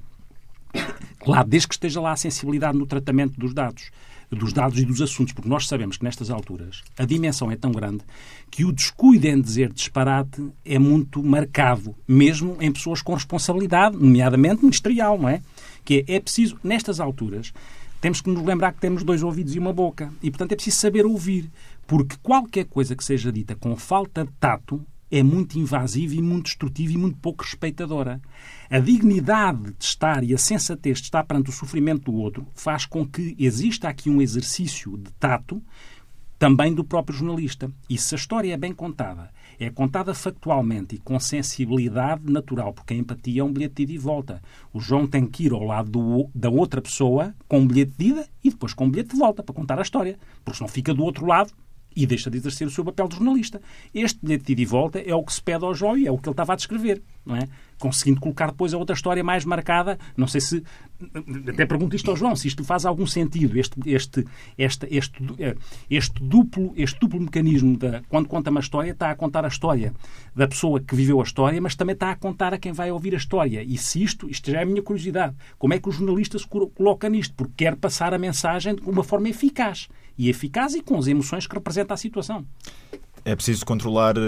claro, 1.19 1.47
desde 1.47 1.67
que 1.67 1.74
esteja 1.75 2.01
lá 2.01 2.12
a 2.12 2.17
sensibilidade 2.17 2.77
no 2.77 2.85
tratamento 2.85 3.39
dos 3.39 3.53
dados, 3.53 3.91
dos 4.31 4.53
dados 4.53 4.79
e 4.79 4.85
dos 4.85 5.01
assuntos, 5.01 5.33
porque 5.33 5.49
nós 5.49 5.67
sabemos 5.67 5.97
que 5.97 6.03
nestas 6.03 6.29
alturas 6.29 6.81
a 6.97 7.05
dimensão 7.05 7.51
é 7.51 7.55
tão 7.55 7.71
grande 7.71 8.03
que 8.49 8.63
o 8.63 8.71
descuido 8.71 9.27
em 9.27 9.41
dizer 9.41 9.71
disparate 9.73 10.49
é 10.63 10.79
muito 10.79 11.21
marcado, 11.21 11.93
mesmo 12.07 12.57
em 12.61 12.71
pessoas 12.71 13.01
com 13.01 13.13
responsabilidade, 13.13 13.97
nomeadamente 13.97 14.63
ministerial, 14.63 15.19
não 15.19 15.29
é? 15.29 15.41
Que 15.83 16.05
é, 16.07 16.15
é 16.15 16.19
preciso, 16.19 16.57
nestas 16.63 16.99
alturas, 16.99 17.53
temos 17.99 18.19
que 18.19 18.29
nos 18.29 18.43
lembrar 18.43 18.73
que 18.73 18.79
temos 18.79 19.03
dois 19.03 19.21
ouvidos 19.21 19.55
e 19.55 19.59
uma 19.59 19.71
boca. 19.71 20.11
E, 20.23 20.31
portanto, 20.31 20.53
é 20.53 20.55
preciso 20.55 20.77
saber 20.77 21.05
ouvir. 21.05 21.51
Porque 21.85 22.15
qualquer 22.23 22.65
coisa 22.65 22.95
que 22.95 23.03
seja 23.03 23.31
dita 23.31 23.55
com 23.55 23.75
falta 23.75 24.25
de 24.25 24.31
tato 24.39 24.83
é 25.11 25.21
muito 25.21 25.59
invasiva 25.59 26.15
e 26.15 26.21
muito 26.21 26.45
destrutiva 26.45 26.93
e 26.93 26.97
muito 26.97 27.17
pouco 27.17 27.43
respeitadora. 27.43 28.21
A 28.69 28.79
dignidade 28.79 29.73
de 29.77 29.83
estar 29.83 30.23
e 30.23 30.33
a 30.33 30.37
sensatez 30.37 30.99
de 30.99 31.03
estar 31.03 31.23
perante 31.25 31.49
o 31.49 31.53
sofrimento 31.53 32.11
do 32.11 32.17
outro 32.17 32.47
faz 32.55 32.85
com 32.85 33.05
que 33.05 33.35
exista 33.37 33.89
aqui 33.89 34.09
um 34.09 34.21
exercício 34.21 34.97
de 34.97 35.11
tato 35.19 35.61
também 36.39 36.73
do 36.73 36.83
próprio 36.83 37.15
jornalista. 37.15 37.71
E 37.87 37.99
se 37.99 38.15
a 38.15 38.17
história 38.17 38.51
é 38.51 38.57
bem 38.57 38.73
contada, 38.73 39.29
é 39.59 39.69
contada 39.69 40.11
factualmente 40.11 40.95
e 40.95 40.97
com 40.97 41.19
sensibilidade 41.19 42.31
natural, 42.31 42.73
porque 42.73 42.95
a 42.95 42.97
empatia 42.97 43.41
é 43.41 43.43
um 43.43 43.53
bilhete 43.53 43.75
de 43.75 43.83
ida 43.83 43.91
e 43.93 43.97
volta. 43.99 44.41
O 44.73 44.79
João 44.79 45.05
tem 45.05 45.27
que 45.27 45.45
ir 45.45 45.51
ao 45.51 45.63
lado 45.63 45.91
do, 45.91 46.29
da 46.33 46.49
outra 46.49 46.81
pessoa 46.81 47.35
com 47.47 47.59
um 47.59 47.67
bilhete 47.67 47.93
de 47.95 48.05
ida 48.07 48.27
e 48.43 48.49
depois 48.49 48.73
com 48.73 48.85
um 48.85 48.89
bilhete 48.89 49.11
de 49.11 49.19
volta 49.19 49.43
para 49.43 49.53
contar 49.53 49.77
a 49.77 49.83
história, 49.83 50.17
porque 50.43 50.57
senão 50.57 50.67
fica 50.67 50.95
do 50.95 51.03
outro 51.03 51.27
lado 51.27 51.53
e 51.95 52.05
deixa 52.05 52.29
de 52.29 52.38
exercer 52.38 52.67
o 52.67 52.71
seu 52.71 52.83
papel 52.83 53.07
de 53.07 53.15
jornalista. 53.15 53.61
Este 53.93 54.19
bilhete 54.21 54.45
de 54.45 54.51
ida 54.53 54.61
e 54.61 54.65
volta 54.65 54.99
é 54.99 55.13
o 55.13 55.23
que 55.23 55.33
se 55.33 55.41
pede 55.41 55.65
ao 55.65 55.73
João 55.73 55.97
e 55.97 56.07
é 56.07 56.11
o 56.11 56.17
que 56.17 56.27
ele 56.27 56.33
estava 56.33 56.53
a 56.53 56.55
descrever, 56.55 57.01
não 57.25 57.35
é? 57.35 57.47
Conseguindo 57.77 58.21
colocar 58.21 58.51
depois 58.51 58.73
a 58.73 58.77
outra 58.77 58.95
história 58.95 59.23
mais 59.23 59.43
marcada. 59.43 59.97
Não 60.15 60.27
sei 60.27 60.39
se. 60.39 60.63
Até 61.47 61.65
pergunto 61.65 61.95
isto 61.95 62.11
ao 62.11 62.17
João, 62.17 62.35
se 62.35 62.47
isto 62.47 62.63
faz 62.63 62.85
algum 62.85 63.07
sentido, 63.07 63.57
este, 63.57 63.79
este, 63.88 64.25
este, 64.55 64.88
este, 64.91 65.23
este, 65.89 66.23
duplo, 66.23 66.73
este 66.77 66.99
duplo 66.99 67.19
mecanismo 67.19 67.75
de 67.75 68.01
quando 68.07 68.27
conta 68.27 68.51
uma 68.51 68.59
história, 68.59 68.91
está 68.91 69.09
a 69.09 69.15
contar 69.15 69.43
a 69.43 69.47
história 69.47 69.93
da 70.35 70.47
pessoa 70.47 70.79
que 70.79 70.95
viveu 70.95 71.19
a 71.19 71.23
história, 71.23 71.59
mas 71.59 71.75
também 71.75 71.93
está 71.93 72.11
a 72.11 72.15
contar 72.15 72.53
a 72.53 72.59
quem 72.59 72.71
vai 72.71 72.91
ouvir 72.91 73.15
a 73.15 73.17
história. 73.17 73.63
E 73.63 73.77
se 73.79 74.03
isto, 74.03 74.29
isto 74.29 74.51
já 74.51 74.59
é 74.59 74.63
a 74.63 74.65
minha 74.65 74.83
curiosidade, 74.83 75.35
como 75.57 75.73
é 75.73 75.79
que 75.79 75.89
o 75.89 75.91
jornalista 75.91 76.38
se 76.38 76.47
coloca 76.47 77.09
nisto? 77.09 77.33
Porque 77.33 77.53
quer 77.57 77.75
passar 77.75 78.13
a 78.13 78.19
mensagem 78.19 78.75
de 78.75 78.88
uma 78.88 79.03
forma 79.03 79.27
eficaz 79.27 79.89
e 80.21 80.29
eficaz 80.29 80.75
e 80.75 80.81
com 80.83 81.00
as 81.00 81.07
emoções 81.07 81.47
que 81.47 81.56
representa 81.56 81.95
a 81.95 81.97
situação. 81.97 82.45
É 83.25 83.35
preciso 83.35 83.65
controlar 83.65 84.18
uh, 84.18 84.21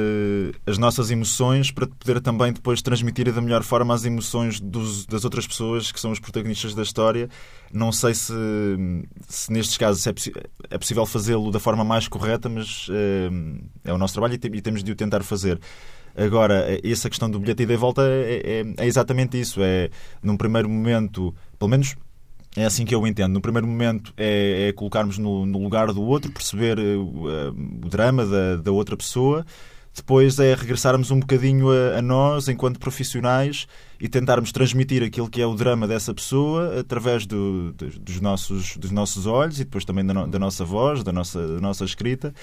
as 0.66 0.80
nossas 0.80 1.12
emoções 1.12 1.70
para 1.70 1.86
poder 1.86 2.20
também 2.20 2.52
depois 2.52 2.82
transmitir 2.82 3.32
da 3.32 3.42
melhor 3.42 3.64
forma 3.64 3.94
as 3.94 4.04
emoções 4.04 4.60
dos, 4.60 5.06
das 5.06 5.24
outras 5.24 5.46
pessoas 5.46 5.92
que 5.92 6.00
são 6.00 6.12
os 6.12 6.20
protagonistas 6.20 6.74
da 6.74 6.82
história. 6.82 7.30
Não 7.72 7.92
sei 7.92 8.16
se, 8.16 8.34
se 9.28 9.52
nestes 9.52 9.78
casos 9.78 10.06
é, 10.08 10.14
é 10.72 10.78
possível 10.80 11.06
fazê-lo 11.06 11.52
da 11.52 11.60
forma 11.60 11.84
mais 11.84 12.08
correta, 12.08 12.50
mas 12.50 12.88
uh, 12.90 13.64
é 13.84 13.94
o 13.94 13.98
nosso 13.98 14.16
trabalho 14.16 14.34
e, 14.34 14.58
e, 14.58 14.62
temos 14.62 14.84
de 14.84 14.92
o 14.92 14.96
tentar 14.96 15.24
fazer. 15.24 15.60
Agora, 16.16 16.80
essa 16.84 17.10
questão 17.10 17.30
do 17.30 17.40
bilhete 17.40 17.64
ida 17.64 17.74
e 17.74 17.78
volta 17.78 18.02
é, 18.04 18.62
é, 18.62 18.84
é 18.84 18.86
exatamente 18.88 19.40
isso. 19.40 19.60
É, 19.62 19.90
num 20.22 20.38
primeiro 20.38 20.70
momento, 20.70 21.34
pelo 21.58 21.70
menos 21.70 21.96
é 22.56 22.66
assim 22.66 22.86
que 22.86 22.94
eu 22.94 23.06
entendo. 23.08 23.34
No 23.34 23.42
primeiro 23.42 23.68
momento 23.68 24.14
é, 24.16 24.70
é 24.70 24.74
colocarmos 24.74 25.18
no, 25.18 25.46
no, 25.46 25.62
lugar 25.62 25.92
do 25.92 26.02
outro, 26.04 26.32
perceber 26.32 26.78
uh, 26.80 27.50
o 27.84 27.90
drama 27.90 28.26
da, 28.26 28.58
da, 28.58 28.72
outra 28.72 28.96
pessoa. 28.96 29.46
Depois 29.96 30.40
é 30.40 30.56
regressarmos 30.56 31.12
um 31.12 31.20
bocadinho 31.20 31.70
a, 31.70 32.00
a, 32.00 32.02
nós, 32.02 32.48
enquanto 32.48 32.80
profissionais, 32.80 33.68
e 34.00 34.08
tentarmos 34.08 34.52
transmitir 34.52 35.04
aquilo 35.04 35.30
que 35.30 35.42
é 35.42 35.46
o 35.46 35.56
drama 35.56 35.88
dessa 35.88 36.14
pessoa 36.14 36.80
através 36.80 37.26
do, 37.26 37.74
dos, 37.74 38.20
nossos, 38.20 38.76
dos 38.78 38.92
nossos 38.92 39.26
olhos 39.26 39.60
e 39.60 39.64
depois 39.64 39.86
também 39.86 40.06
da, 40.06 40.14
no, 40.14 40.28
da 40.28 40.40
nossa 40.40 40.66
voz, 40.66 41.04
da 41.04 41.12
nossa, 41.12 41.48
da 41.48 41.60
nossa 41.60 41.86
escrita. 41.86 42.34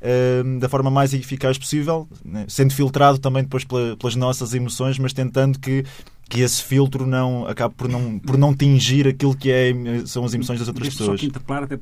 Uh, 0.00 0.60
da 0.60 0.68
forma 0.68 0.92
mais 0.92 1.12
eficaz 1.12 1.58
possível, 1.58 2.08
né? 2.24 2.46
sendo 2.48 2.72
filtrado 2.72 3.18
também 3.18 3.42
depois 3.42 3.64
pela, 3.64 3.96
pelas 3.96 4.14
nossas 4.14 4.54
emoções, 4.54 4.96
mas 4.96 5.12
tentando 5.12 5.58
que 5.58 5.84
que 6.28 6.42
esse 6.42 6.62
filtro 6.62 7.06
não 7.06 7.46
acabe 7.46 7.74
por 7.74 7.88
não, 7.88 8.18
por 8.18 8.36
não 8.36 8.54
tingir 8.54 9.08
aquilo 9.08 9.34
que 9.34 9.50
é, 9.50 9.72
são 10.04 10.24
as 10.24 10.34
emoções 10.34 10.58
das 10.58 10.68
outras 10.68 10.88
Deixa 10.88 10.98
pessoas. 10.98 11.18
Só 11.18 11.20
que 11.20 11.26
interpelar, 11.26 11.62
até, 11.62 11.78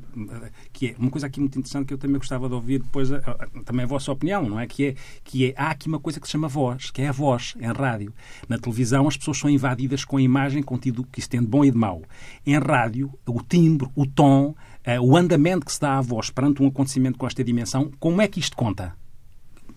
que 0.71 0.87
é 0.87 0.95
uma 0.97 1.11
coisa 1.11 1.27
aqui 1.27 1.39
muito 1.39 1.59
interessante 1.59 1.87
que 1.87 1.93
eu 1.93 1.97
também 1.97 2.17
gostava 2.17 2.47
de 2.47 2.55
ouvir 2.55 2.79
depois 2.79 3.11
a, 3.11 3.17
a, 3.17 3.63
também 3.65 3.83
a 3.83 3.87
vossa 3.87 4.11
opinião, 4.11 4.47
não 4.47 4.59
é? 4.59 4.65
Que, 4.65 4.85
é? 4.85 4.95
que 5.23 5.47
é, 5.47 5.53
há 5.57 5.71
aqui 5.71 5.89
uma 5.89 5.99
coisa 5.99 6.19
que 6.19 6.27
se 6.27 6.31
chama 6.31 6.47
voz, 6.47 6.89
que 6.91 7.01
é 7.01 7.09
a 7.09 7.11
voz 7.11 7.55
em 7.59 7.71
rádio. 7.71 8.13
Na 8.47 8.57
televisão 8.57 9.07
as 9.07 9.17
pessoas 9.17 9.37
são 9.37 9.49
invadidas 9.49 10.05
com 10.05 10.15
a 10.15 10.21
imagem, 10.21 10.63
contido 10.63 11.05
que 11.11 11.19
isso 11.19 11.29
tem 11.29 11.41
de 11.41 11.47
bom 11.47 11.65
e 11.65 11.71
de 11.71 11.77
mau. 11.77 12.01
Em 12.45 12.57
rádio, 12.57 13.11
o 13.25 13.43
timbre, 13.43 13.89
o 13.95 14.05
tom, 14.05 14.55
uh, 14.87 15.01
o 15.01 15.17
andamento 15.17 15.65
que 15.65 15.73
se 15.73 15.81
dá 15.81 15.97
à 15.97 16.01
voz 16.01 16.29
perante 16.29 16.63
um 16.63 16.67
acontecimento 16.67 17.17
com 17.17 17.27
esta 17.27 17.43
dimensão, 17.43 17.91
como 17.99 18.21
é 18.21 18.27
que 18.27 18.39
isto 18.39 18.55
conta? 18.55 18.95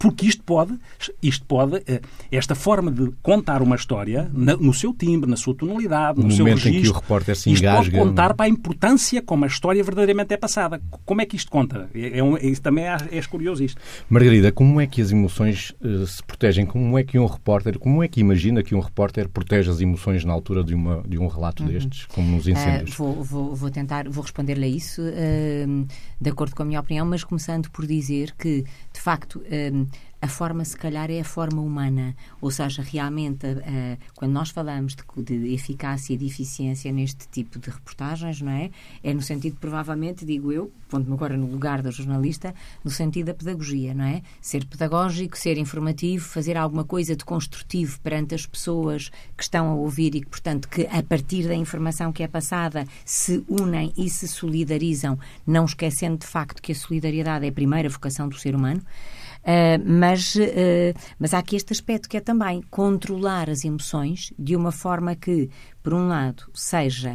Porque 0.01 0.25
isto 0.25 0.43
pode, 0.43 0.79
isto 1.23 1.45
pode, 1.45 1.83
eh, 1.87 2.01
esta 2.33 2.55
forma 2.55 2.91
de 2.91 3.13
contar 3.23 3.61
uma 3.61 3.77
história, 3.77 4.31
no 4.33 4.73
seu 4.73 4.95
timbre, 4.95 5.29
na 5.29 5.37
sua 5.37 5.55
tonalidade, 5.55 6.19
no, 6.19 6.25
no 6.25 6.31
seu 6.31 6.47
momento 6.47 6.65
registro, 6.65 6.79
em 6.79 6.83
que 6.83 6.89
o 6.89 7.01
repórter 7.03 7.37
se 7.37 7.51
engasga... 7.51 7.83
Isto 7.83 7.91
pode 7.91 7.91
contar 7.91 8.33
para 8.33 8.47
a 8.47 8.49
importância 8.49 9.21
como 9.21 9.45
a 9.45 9.47
história 9.47 9.85
verdadeiramente 9.85 10.33
é 10.33 10.39
passada. 10.39 10.81
Como 11.05 11.21
é 11.21 11.27
que 11.27 11.37
isto 11.37 11.51
conta? 11.51 11.91
É, 11.95 12.19
é, 12.19 12.25
um, 12.25 12.35
é 12.35 12.51
também 12.63 12.85
é, 12.85 12.97
é 13.13 13.23
curioso 13.25 13.63
isto. 13.63 13.79
Margarida, 14.09 14.51
como 14.51 14.81
é 14.81 14.87
que 14.87 15.03
as 15.03 15.13
emoções 15.13 15.75
uh, 15.83 16.07
se 16.07 16.23
protegem? 16.23 16.65
Como 16.65 16.99
é 16.99 17.05
que 17.05 17.19
um 17.19 17.27
repórter, 17.27 17.79
como 17.79 18.03
é 18.03 18.09
que 18.09 18.21
imagina 18.21 18.63
que 18.63 18.75
um 18.75 18.81
repórter 18.81 19.29
protege 19.29 19.71
as 19.71 19.83
emoções 19.83 20.25
na 20.25 20.33
altura 20.33 20.65
de, 20.65 20.75
uma, 20.75 21.03
de 21.07 21.19
um 21.19 21.27
relato 21.27 21.63
uhum. 21.63 21.69
destes, 21.69 22.07
como 22.07 22.37
nos 22.37 22.49
incêndios? 22.49 22.99
Uh, 22.99 23.03
vou, 23.03 23.23
vou, 23.23 23.55
vou, 23.55 23.71
tentar, 23.71 24.09
vou 24.09 24.23
responder-lhe 24.23 24.65
a 24.65 24.69
isso 24.69 25.03
uh, 25.03 25.87
de 26.21 26.31
acordo 26.31 26.55
com 26.55 26.63
a 26.63 26.67
minha 26.67 26.81
opinião, 26.81 27.07
mas 27.07 27.25
começando 27.25 27.71
por 27.71 27.87
dizer 27.87 28.35
que, 28.37 28.63
de 28.93 29.01
facto, 29.01 29.43
a 30.23 30.29
forma, 30.29 30.65
se 30.65 30.77
calhar, 30.77 31.11
é 31.11 31.21
a 31.21 31.25
forma 31.25 31.63
humana. 31.63 32.15
Ou 32.41 32.51
seja, 32.51 32.83
realmente, 32.83 33.47
uh, 33.47 33.99
quando 34.15 34.33
nós 34.33 34.51
falamos 34.51 34.95
de, 34.95 35.23
de, 35.23 35.55
eficácia 35.55 36.13
e 36.13 36.17
de 36.17 36.27
eficiência 36.27 36.93
neste 36.93 37.27
tipo 37.29 37.59
de 37.59 37.71
reportagens, 37.71 38.43
não 38.43 38.53
é? 38.53 38.71
É 39.03 39.15
no 39.15 39.23
sentido, 39.23 39.57
provavelmente, 39.59 40.25
digo 40.27 40.53
eu, 40.53 40.71
pondo-me 40.91 41.15
agora 41.15 41.37
no 41.37 41.47
lugar 41.47 41.81
da 41.81 41.91
jornalista, 41.91 42.55
no 42.85 42.91
sentido 42.91 43.27
da 43.27 43.35
pedagogia, 43.35 43.95
não 43.95 44.05
é? 44.05 44.23
Ser 44.43 44.67
pedagógico, 44.67 45.39
ser 45.39 45.57
informativo, 45.57 46.25
fazer 46.25 46.57
alguma 46.57 46.85
coisa 46.85 47.17
de 47.17 47.25
construtivo 47.25 47.99
perante 48.01 48.35
as 48.35 48.45
pessoas 48.45 49.11
que 49.37 49.43
estão 49.43 49.71
a 49.71 49.75
ouvir 49.75 50.15
e 50.15 50.21
que, 50.21 50.29
portanto, 50.29 50.69
que 50.69 50.87
a 50.87 51.03
partir 51.03 51.49
da 51.49 51.55
informação 51.55 52.13
que 52.13 52.23
é 52.23 52.29
passada 52.29 52.85
se 53.07 53.43
unem 53.49 53.91
e 53.97 54.11
se 54.11 54.29
solidarizam, 54.29 55.19
não 55.47 55.65
esquecendo 55.65 56.19
de 56.19 56.27
facto 56.27 56.61
que 56.61 56.73
a 56.73 56.75
solidariedade 56.75 57.47
é 57.47 57.49
a 57.49 57.53
primeira 57.53 57.89
vocação 57.89 58.29
do 58.29 58.37
ser 58.37 58.55
humano. 58.55 58.83
Uh, 59.41 59.83
mas, 59.87 60.35
uh, 60.35 60.93
mas 61.19 61.33
há 61.33 61.39
aqui 61.39 61.57
este 61.57 61.73
aspecto 61.73 62.09
que 62.09 62.17
é 62.17 62.21
também 62.21 62.63
controlar 62.71 63.49
as 63.49 63.65
emoções 63.65 64.33
de 64.39 64.55
uma 64.55 64.71
forma 64.71 65.17
que, 65.17 65.49
por 65.83 65.95
um 65.95 66.09
lado, 66.09 66.45
seja 66.53 67.15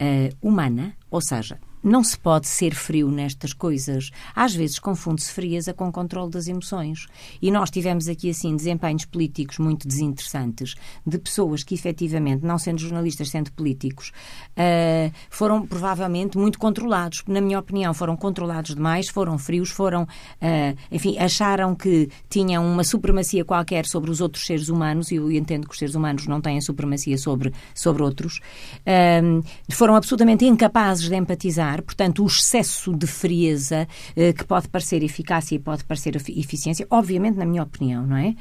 uh, 0.00 0.36
humana, 0.42 0.96
ou 1.10 1.20
seja, 1.20 1.58
não 1.82 2.04
se 2.04 2.18
pode 2.18 2.46
ser 2.46 2.74
frio 2.74 3.10
nestas 3.10 3.52
coisas. 3.52 4.10
Às 4.34 4.54
vezes 4.54 4.78
confunde-se 4.78 5.32
frieza 5.32 5.72
com 5.72 5.90
controle 5.90 6.30
das 6.30 6.46
emoções. 6.46 7.06
E 7.40 7.50
nós 7.50 7.70
tivemos 7.70 8.08
aqui, 8.08 8.30
assim, 8.30 8.54
desempenhos 8.54 9.04
políticos 9.04 9.58
muito 9.58 9.88
desinteressantes 9.88 10.74
de 11.06 11.18
pessoas 11.18 11.62
que, 11.62 11.74
efetivamente, 11.74 12.44
não 12.44 12.58
sendo 12.58 12.78
jornalistas, 12.78 13.30
sendo 13.30 13.50
políticos, 13.52 14.12
uh, 14.50 15.12
foram 15.30 15.66
provavelmente 15.66 16.36
muito 16.36 16.58
controlados. 16.58 17.22
Na 17.26 17.40
minha 17.40 17.58
opinião, 17.58 17.94
foram 17.94 18.16
controlados 18.16 18.74
demais, 18.74 19.08
foram 19.08 19.38
frios, 19.38 19.70
foram, 19.70 20.02
uh, 20.02 20.76
enfim, 20.90 21.18
acharam 21.18 21.74
que 21.74 22.08
tinham 22.28 22.66
uma 22.66 22.84
supremacia 22.84 23.44
qualquer 23.44 23.86
sobre 23.86 24.10
os 24.10 24.20
outros 24.20 24.44
seres 24.44 24.68
humanos, 24.68 25.10
e 25.10 25.16
eu 25.16 25.30
entendo 25.32 25.66
que 25.66 25.72
os 25.72 25.78
seres 25.78 25.94
humanos 25.94 26.26
não 26.26 26.40
têm 26.40 26.60
supremacia 26.60 27.16
sobre, 27.16 27.52
sobre 27.74 28.02
outros. 28.02 28.40
Uh, 28.80 29.42
foram 29.72 29.94
absolutamente 29.94 30.44
incapazes 30.44 31.08
de 31.08 31.16
empatizar 31.16 31.69
portanto, 31.82 32.22
o 32.22 32.26
excesso 32.26 32.94
de 32.94 33.06
frieza 33.06 33.88
eh, 34.16 34.32
que 34.32 34.44
pode 34.44 34.68
parecer 34.68 35.02
eficácia 35.02 35.54
e 35.54 35.58
pode 35.58 35.84
parecer 35.84 36.16
eficiência, 36.16 36.86
obviamente, 36.90 37.36
na 37.36 37.44
minha 37.44 37.62
opinião, 37.62 38.06
não 38.06 38.16
é? 38.16 38.34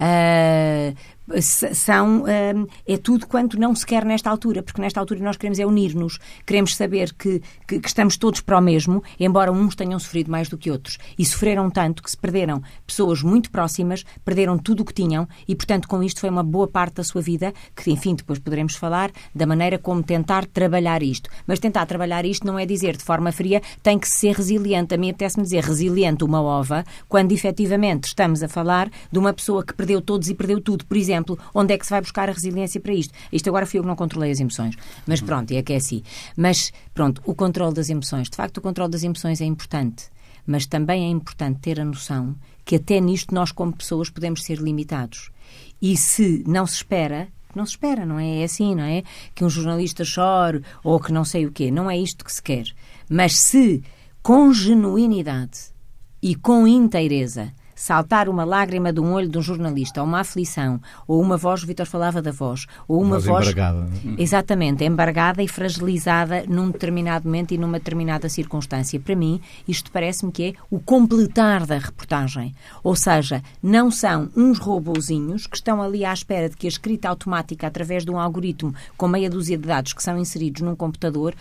Uh, 0.00 0.96
são 1.40 2.24
hum, 2.24 2.66
é 2.86 2.96
tudo 2.96 3.26
quanto 3.26 3.58
não 3.58 3.74
se 3.74 3.86
quer 3.86 4.04
nesta 4.04 4.28
altura, 4.28 4.62
porque 4.62 4.80
nesta 4.80 4.98
altura 4.98 5.20
nós 5.20 5.36
queremos 5.36 5.58
é 5.58 5.66
unir-nos, 5.66 6.18
queremos 6.44 6.74
saber 6.74 7.12
que, 7.14 7.40
que, 7.66 7.78
que, 7.78 7.88
estamos 7.88 8.16
todos 8.16 8.40
para 8.40 8.58
o 8.58 8.60
mesmo, 8.60 9.02
embora 9.18 9.52
uns 9.52 9.74
tenham 9.74 9.98
sofrido 9.98 10.30
mais 10.30 10.48
do 10.48 10.58
que 10.58 10.70
outros. 10.70 10.98
E 11.16 11.24
sofreram 11.24 11.70
tanto 11.70 12.02
que 12.02 12.10
se 12.10 12.16
perderam 12.16 12.62
pessoas 12.86 13.22
muito 13.22 13.50
próximas, 13.50 14.04
perderam 14.24 14.58
tudo 14.58 14.80
o 14.80 14.84
que 14.84 14.92
tinham 14.92 15.28
e, 15.46 15.54
portanto, 15.54 15.86
com 15.86 16.02
isto 16.02 16.20
foi 16.20 16.28
uma 16.28 16.42
boa 16.42 16.66
parte 16.66 16.94
da 16.94 17.04
sua 17.04 17.22
vida, 17.22 17.52
que, 17.76 17.90
enfim, 17.90 18.14
depois 18.14 18.38
poderemos 18.38 18.74
falar 18.74 19.10
da 19.34 19.46
maneira 19.46 19.78
como 19.78 20.02
tentar 20.02 20.44
trabalhar 20.46 21.02
isto. 21.02 21.30
Mas 21.46 21.60
tentar 21.60 21.86
trabalhar 21.86 22.24
isto 22.24 22.46
não 22.46 22.58
é 22.58 22.66
dizer 22.72 22.96
de 22.96 23.04
forma 23.04 23.30
fria 23.32 23.60
tem 23.82 23.98
que 23.98 24.08
ser 24.08 24.34
resiliente. 24.34 24.94
A 24.94 24.98
mim 24.98 25.10
apetece-me 25.10 25.44
dizer 25.44 25.64
resiliente 25.64 26.24
uma 26.24 26.42
ova, 26.42 26.84
quando 27.08 27.32
efetivamente 27.32 28.04
estamos 28.04 28.42
a 28.42 28.48
falar 28.48 28.90
de 29.10 29.18
uma 29.18 29.32
pessoa 29.32 29.64
que 29.64 29.74
perdeu 29.74 30.00
todos 30.00 30.28
e 30.28 30.34
perdeu 30.34 30.60
tudo. 30.60 30.84
Por 30.86 30.96
exemplo, 30.96 31.38
onde 31.54 31.74
é 31.74 31.78
que 31.78 31.84
se 31.84 31.90
vai 31.90 32.00
buscar 32.00 32.28
a 32.28 32.32
resiliência 32.32 32.80
para 32.80 32.94
isto? 32.94 33.12
Isto 33.32 33.48
agora 33.48 33.66
fui 33.66 33.78
eu 33.78 33.82
que 33.82 33.88
não 33.88 33.96
controlei 33.96 34.30
as 34.30 34.40
emoções. 34.40 34.76
Mas 35.06 35.20
uhum. 35.20 35.26
pronto, 35.26 35.52
é 35.52 35.62
que 35.62 35.72
é 35.72 35.76
assim. 35.76 36.02
Mas 36.36 36.72
pronto, 36.94 37.22
o 37.24 37.34
controle 37.34 37.74
das 37.74 37.90
emoções. 37.90 38.28
De 38.28 38.36
facto, 38.36 38.58
o 38.58 38.60
controle 38.60 38.90
das 38.90 39.02
emoções 39.02 39.40
é 39.40 39.44
importante. 39.44 40.06
Mas 40.46 40.66
também 40.66 41.04
é 41.04 41.08
importante 41.08 41.60
ter 41.60 41.80
a 41.80 41.84
noção 41.84 42.34
que 42.64 42.76
até 42.76 43.00
nisto 43.00 43.34
nós, 43.34 43.52
como 43.52 43.72
pessoas, 43.72 44.10
podemos 44.10 44.42
ser 44.42 44.58
limitados. 44.58 45.30
E 45.80 45.96
se 45.96 46.44
não 46.46 46.66
se 46.66 46.76
espera, 46.76 47.28
não 47.58 47.66
se 47.66 47.72
espera, 47.72 48.04
não 48.04 48.18
é? 48.18 48.40
É 48.40 48.44
assim, 48.44 48.74
não 48.74 48.84
é? 48.84 49.02
Que 49.34 49.44
um 49.44 49.50
jornalista 49.50 50.04
chore 50.04 50.62
ou 50.82 50.98
que 51.00 51.12
não 51.12 51.24
sei 51.24 51.46
o 51.46 51.52
quê. 51.52 51.70
Não 51.70 51.90
é 51.90 51.96
isto 51.96 52.24
que 52.24 52.32
se 52.32 52.42
quer. 52.42 52.64
Mas 53.08 53.36
se, 53.36 53.82
com 54.22 54.52
genuinidade 54.52 55.72
e 56.22 56.34
com 56.34 56.66
inteireza, 56.66 57.52
saltar 57.74 58.28
uma 58.28 58.44
lágrima 58.44 58.92
de 58.92 59.00
um 59.00 59.12
olho 59.12 59.28
de 59.28 59.38
um 59.38 59.42
jornalista, 59.42 60.00
ou 60.00 60.06
uma 60.06 60.20
aflição, 60.20 60.80
ou 61.06 61.20
uma 61.20 61.36
voz, 61.36 61.62
o 61.62 61.66
Vitor 61.66 61.86
falava 61.86 62.22
da 62.22 62.30
voz, 62.30 62.66
ou 62.86 63.00
uma 63.00 63.18
voz, 63.18 63.26
voz 63.26 63.48
embargada. 63.48 63.88
exatamente, 64.18 64.84
embargada 64.84 65.42
e 65.42 65.48
fragilizada 65.48 66.44
num 66.48 66.70
determinado 66.70 67.24
momento 67.26 67.52
e 67.52 67.58
numa 67.58 67.78
determinada 67.78 68.28
circunstância. 68.28 68.98
Para 69.00 69.16
mim, 69.16 69.40
isto 69.66 69.90
parece-me 69.90 70.32
que 70.32 70.44
é 70.44 70.52
o 70.70 70.78
completar 70.78 71.66
da 71.66 71.78
reportagem. 71.78 72.54
Ou 72.82 72.94
seja, 72.94 73.42
não 73.62 73.90
são 73.90 74.28
uns 74.36 74.58
robozinhos 74.58 75.46
que 75.46 75.56
estão 75.56 75.82
ali 75.82 76.04
à 76.04 76.12
espera 76.12 76.48
de 76.48 76.56
que 76.56 76.66
a 76.66 76.68
escrita 76.68 77.08
automática, 77.08 77.66
através 77.66 78.04
de 78.04 78.10
um 78.10 78.18
algoritmo 78.18 78.74
com 78.96 79.08
meia 79.08 79.30
dúzia 79.30 79.58
de 79.58 79.66
dados 79.66 79.92
que 79.92 80.02
são 80.02 80.18
inseridos 80.18 80.62
num 80.62 80.76
computador, 80.76 81.34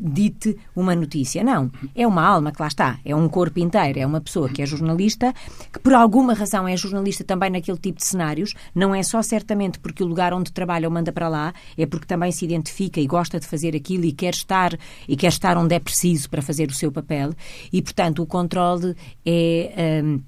dite 0.00 0.56
uma 0.74 0.94
notícia. 0.94 1.42
Não. 1.42 1.70
É 1.94 2.06
uma 2.06 2.24
alma 2.24 2.52
que 2.52 2.60
lá 2.60 2.68
está. 2.68 2.98
É 3.04 3.14
um 3.14 3.28
corpo 3.28 3.58
inteiro. 3.60 3.98
É 3.98 4.06
uma 4.06 4.20
pessoa 4.20 4.48
que 4.48 4.62
é 4.62 4.66
jornalista 4.66 5.34
que 5.72 5.78
por 5.78 5.94
alguma 5.94 6.34
razão 6.34 6.66
é 6.66 6.76
jornalista 6.76 7.24
também 7.24 7.50
naquele 7.50 7.78
tipo 7.78 7.98
de 7.98 8.04
cenários, 8.04 8.54
não 8.74 8.94
é 8.94 9.02
só 9.02 9.22
certamente 9.22 9.78
porque 9.78 10.02
o 10.02 10.06
lugar 10.06 10.32
onde 10.32 10.52
trabalha 10.52 10.88
o 10.88 10.92
manda 10.92 11.12
para 11.12 11.28
lá, 11.28 11.54
é 11.76 11.86
porque 11.86 12.06
também 12.06 12.32
se 12.32 12.44
identifica 12.44 13.00
e 13.00 13.06
gosta 13.06 13.38
de 13.38 13.46
fazer 13.46 13.74
aquilo 13.76 14.04
e 14.04 14.12
quer 14.12 14.34
estar 14.34 14.78
e 15.08 15.16
quer 15.16 15.28
estar 15.28 15.56
onde 15.56 15.74
é 15.74 15.78
preciso 15.78 16.28
para 16.28 16.42
fazer 16.42 16.68
o 16.68 16.74
seu 16.74 16.90
papel. 16.90 17.32
E, 17.72 17.80
portanto, 17.82 18.22
o 18.22 18.26
controle 18.26 18.96
é, 19.24 20.02
um, 20.04 20.20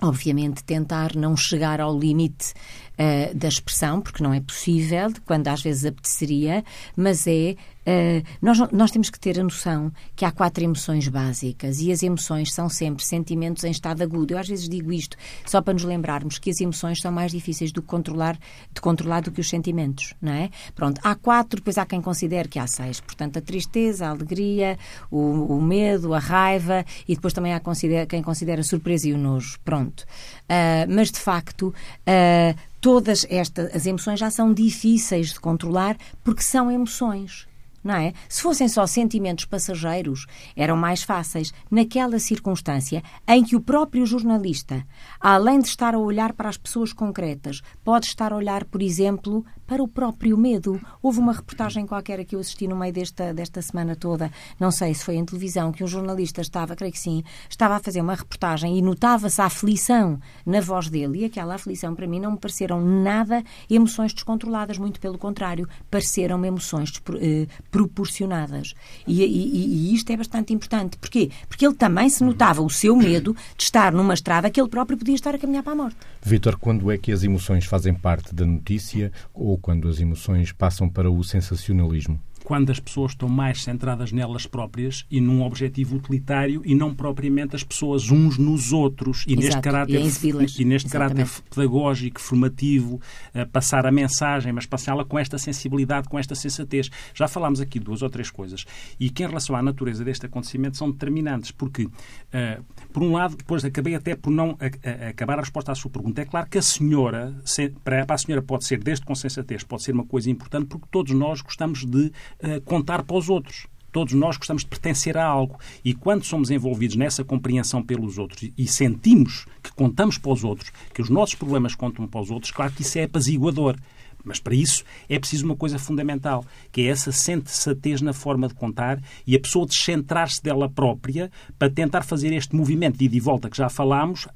obviamente, 0.00 0.64
tentar 0.64 1.14
não 1.14 1.36
chegar 1.36 1.80
ao 1.80 1.98
limite 1.98 2.52
uh, 2.94 3.34
da 3.34 3.48
expressão, 3.48 4.00
porque 4.00 4.22
não 4.22 4.32
é 4.32 4.40
possível, 4.40 5.12
quando 5.24 5.48
às 5.48 5.62
vezes 5.62 5.84
apeteceria, 5.84 6.64
mas 6.96 7.26
é 7.26 7.56
Uh, 7.88 8.22
nós, 8.42 8.58
nós 8.70 8.90
temos 8.90 9.08
que 9.08 9.18
ter 9.18 9.40
a 9.40 9.42
noção 9.42 9.90
que 10.14 10.22
há 10.22 10.30
quatro 10.30 10.62
emoções 10.62 11.08
básicas 11.08 11.80
e 11.80 11.90
as 11.90 12.02
emoções 12.02 12.52
são 12.52 12.68
sempre 12.68 13.02
sentimentos 13.02 13.64
em 13.64 13.70
estado 13.70 14.02
agudo. 14.02 14.34
Eu 14.34 14.38
às 14.38 14.46
vezes 14.46 14.68
digo 14.68 14.92
isto 14.92 15.16
só 15.46 15.62
para 15.62 15.72
nos 15.72 15.84
lembrarmos 15.84 16.38
que 16.38 16.50
as 16.50 16.60
emoções 16.60 17.00
são 17.00 17.10
mais 17.10 17.32
difíceis 17.32 17.72
de 17.72 17.80
controlar, 17.80 18.38
de 18.74 18.80
controlar 18.82 19.22
do 19.22 19.30
que 19.30 19.40
os 19.40 19.48
sentimentos, 19.48 20.12
não 20.20 20.32
é? 20.32 20.50
Pronto, 20.74 21.00
há 21.02 21.14
quatro, 21.14 21.60
depois 21.60 21.78
há 21.78 21.86
quem 21.86 22.02
considere 22.02 22.46
que 22.46 22.58
há 22.58 22.66
seis. 22.66 23.00
Portanto, 23.00 23.38
a 23.38 23.40
tristeza, 23.40 24.06
a 24.06 24.10
alegria, 24.10 24.78
o, 25.10 25.56
o 25.56 25.62
medo, 25.62 26.12
a 26.12 26.18
raiva 26.18 26.84
e 27.08 27.14
depois 27.14 27.32
também 27.32 27.54
há 27.54 27.60
considera, 27.60 28.04
quem 28.04 28.22
considera 28.22 28.60
a 28.60 28.64
surpresa 28.64 29.08
e 29.08 29.14
o 29.14 29.18
nojo. 29.18 29.58
Pronto. 29.64 30.02
Uh, 30.42 30.84
mas, 30.90 31.10
de 31.10 31.18
facto, 31.18 31.68
uh, 31.68 32.58
todas 32.82 33.26
estas 33.30 33.74
as 33.74 33.86
emoções 33.86 34.20
já 34.20 34.30
são 34.30 34.52
difíceis 34.52 35.32
de 35.32 35.40
controlar 35.40 35.96
porque 36.22 36.42
são 36.42 36.70
emoções 36.70 37.48
não 37.88 37.94
é? 37.94 38.12
Se 38.28 38.42
fossem 38.42 38.68
só 38.68 38.86
sentimentos 38.86 39.46
passageiros, 39.46 40.26
eram 40.54 40.76
mais 40.76 41.02
fáceis. 41.02 41.50
Naquela 41.70 42.18
circunstância 42.18 43.02
em 43.26 43.42
que 43.42 43.56
o 43.56 43.62
próprio 43.62 44.04
jornalista, 44.04 44.86
além 45.18 45.58
de 45.58 45.68
estar 45.68 45.94
a 45.94 45.98
olhar 45.98 46.34
para 46.34 46.50
as 46.50 46.58
pessoas 46.58 46.92
concretas, 46.92 47.62
pode 47.82 48.04
estar 48.04 48.30
a 48.30 48.36
olhar, 48.36 48.66
por 48.66 48.82
exemplo, 48.82 49.42
para 49.68 49.82
o 49.82 49.86
próprio 49.86 50.36
medo. 50.36 50.80
Houve 51.02 51.20
uma 51.20 51.34
reportagem 51.34 51.86
qualquer 51.86 52.24
que 52.24 52.34
eu 52.34 52.40
assisti 52.40 52.66
no 52.66 52.74
meio 52.74 52.92
desta, 52.92 53.34
desta 53.34 53.60
semana 53.60 53.94
toda, 53.94 54.32
não 54.58 54.70
sei 54.70 54.94
se 54.94 55.04
foi 55.04 55.16
em 55.16 55.24
televisão, 55.24 55.70
que 55.70 55.84
um 55.84 55.86
jornalista 55.86 56.40
estava, 56.40 56.74
creio 56.74 56.92
que 56.92 56.98
sim, 56.98 57.22
estava 57.48 57.76
a 57.76 57.78
fazer 57.78 58.00
uma 58.00 58.14
reportagem 58.14 58.78
e 58.78 58.82
notava-se 58.82 59.40
a 59.40 59.44
aflição 59.44 60.18
na 60.44 60.60
voz 60.60 60.88
dele. 60.88 61.20
E 61.20 61.24
aquela 61.26 61.54
aflição, 61.54 61.94
para 61.94 62.06
mim, 62.06 62.18
não 62.18 62.32
me 62.32 62.38
pareceram 62.38 62.80
nada 62.80 63.44
emoções 63.68 64.14
descontroladas, 64.14 64.78
muito 64.78 64.98
pelo 64.98 65.18
contrário, 65.18 65.68
pareceram-me 65.90 66.48
emoções 66.48 66.90
eh, 67.20 67.46
proporcionadas. 67.70 68.74
E, 69.06 69.22
e, 69.22 69.90
e, 69.90 69.94
isto 69.94 70.10
é 70.10 70.16
bastante 70.16 70.54
importante. 70.54 70.96
Porquê? 70.96 71.30
Porque 71.46 71.66
ele 71.66 71.74
também 71.74 72.08
se 72.08 72.24
notava 72.24 72.62
o 72.62 72.70
seu 72.70 72.96
medo 72.96 73.36
de 73.54 73.64
estar 73.64 73.92
numa 73.92 74.14
estrada 74.14 74.48
que 74.48 74.58
ele 74.58 74.70
próprio 74.70 74.96
podia 74.96 75.14
estar 75.14 75.34
a 75.34 75.38
caminhar 75.38 75.62
para 75.62 75.74
a 75.74 75.76
morte. 75.76 75.96
Vítor, 76.28 76.58
quando 76.58 76.92
é 76.92 76.98
que 76.98 77.10
as 77.10 77.24
emoções 77.24 77.64
fazem 77.64 77.94
parte 77.94 78.34
da 78.34 78.44
notícia 78.44 79.10
ou 79.32 79.56
quando 79.56 79.88
as 79.88 79.98
emoções 79.98 80.52
passam 80.52 80.86
para 80.86 81.10
o 81.10 81.24
sensacionalismo? 81.24 82.20
Quando 82.48 82.70
as 82.70 82.80
pessoas 82.80 83.12
estão 83.12 83.28
mais 83.28 83.62
centradas 83.62 84.10
nelas 84.10 84.46
próprias 84.46 85.04
e 85.10 85.20
num 85.20 85.42
objetivo 85.42 85.96
utilitário 85.96 86.62
e 86.64 86.74
não 86.74 86.94
propriamente 86.94 87.54
as 87.54 87.62
pessoas 87.62 88.10
uns 88.10 88.38
nos 88.38 88.72
outros. 88.72 89.26
E 89.26 89.32
Exato. 89.34 89.44
neste 89.44 89.60
caráter, 89.60 89.92
E 89.92 89.96
a 89.98 90.00
e 90.00 90.64
neste 90.64 90.88
Exatamente. 90.88 90.90
caráter 90.90 91.28
pedagógico, 91.54 92.18
formativo, 92.18 92.98
eh, 93.34 93.44
passar 93.44 93.84
a 93.84 93.92
mensagem, 93.92 94.50
mas 94.50 94.64
passá-la 94.64 95.04
com 95.04 95.18
esta 95.18 95.36
sensibilidade, 95.36 96.08
com 96.08 96.18
esta 96.18 96.34
sensatez. 96.34 96.88
Já 97.12 97.28
falámos 97.28 97.60
aqui 97.60 97.78
de 97.78 97.84
duas 97.84 98.00
ou 98.00 98.08
três 98.08 98.30
coisas 98.30 98.64
e 98.98 99.10
que 99.10 99.22
em 99.22 99.26
relação 99.26 99.54
à 99.54 99.60
natureza 99.62 100.02
deste 100.02 100.24
acontecimento 100.24 100.78
são 100.78 100.90
determinantes, 100.90 101.50
porque, 101.50 101.86
eh, 102.32 102.60
por 102.94 103.02
um 103.02 103.12
lado, 103.12 103.36
depois 103.36 103.62
acabei 103.62 103.94
até 103.94 104.16
por 104.16 104.30
não 104.30 104.56
a- 104.58 105.04
a- 105.06 105.08
acabar 105.10 105.34
a 105.38 105.42
resposta 105.42 105.70
à 105.70 105.74
sua 105.74 105.90
pergunta. 105.90 106.22
É 106.22 106.24
claro 106.24 106.48
que 106.48 106.56
a 106.56 106.62
senhora, 106.62 107.38
se- 107.44 107.68
para 107.84 108.06
para 108.06 108.14
a 108.14 108.18
senhora 108.18 108.40
pode 108.40 108.64
ser, 108.64 108.82
desde 108.82 109.04
com 109.04 109.14
sensatez, 109.14 109.62
pode 109.64 109.82
ser 109.82 109.92
uma 109.92 110.06
coisa 110.06 110.30
importante, 110.30 110.64
porque 110.68 110.86
todos 110.90 111.12
nós 111.14 111.42
gostamos 111.42 111.84
de 111.84 112.10
eh, 112.40 112.60
contar 112.60 113.02
para 113.02 113.16
os 113.16 113.28
outros. 113.28 113.66
Todos 113.90 114.12
nós 114.12 114.36
gostamos 114.36 114.62
de 114.62 114.68
pertencer 114.68 115.16
a 115.16 115.24
algo. 115.24 115.58
E 115.84 115.94
quando 115.94 116.24
somos 116.24 116.50
envolvidos 116.50 116.96
nessa 116.96 117.24
compreensão 117.24 117.82
pelos 117.82 118.18
outros 118.18 118.50
e 118.56 118.66
sentimos 118.66 119.46
que 119.62 119.72
contamos 119.72 120.18
para 120.18 120.32
os 120.32 120.44
outros, 120.44 120.70
que 120.92 121.00
os 121.00 121.08
nossos 121.08 121.34
problemas 121.34 121.74
contam 121.74 122.06
para 122.06 122.20
os 122.20 122.30
outros, 122.30 122.52
claro 122.52 122.72
que 122.72 122.82
isso 122.82 122.98
é 122.98 123.04
apaziguador. 123.04 123.76
Mas 124.24 124.40
para 124.40 124.54
isso 124.54 124.84
é 125.08 125.18
preciso 125.18 125.44
uma 125.44 125.56
coisa 125.56 125.78
fundamental, 125.78 126.44
que 126.70 126.82
é 126.82 126.86
essa 126.86 127.10
sensatez 127.12 128.02
na 128.02 128.12
forma 128.12 128.48
de 128.48 128.54
contar 128.54 129.00
e 129.26 129.34
a 129.34 129.40
pessoa 129.40 129.66
descentrar-se 129.66 130.42
dela 130.42 130.68
própria 130.68 131.30
para 131.58 131.70
tentar 131.70 132.02
fazer 132.02 132.32
este 132.32 132.54
movimento 132.54 132.98
de 132.98 133.06
ida 133.06 133.16
e 133.16 133.20
volta 133.20 133.48
que 133.48 133.56
já 133.56 133.68
falámos 133.68 134.26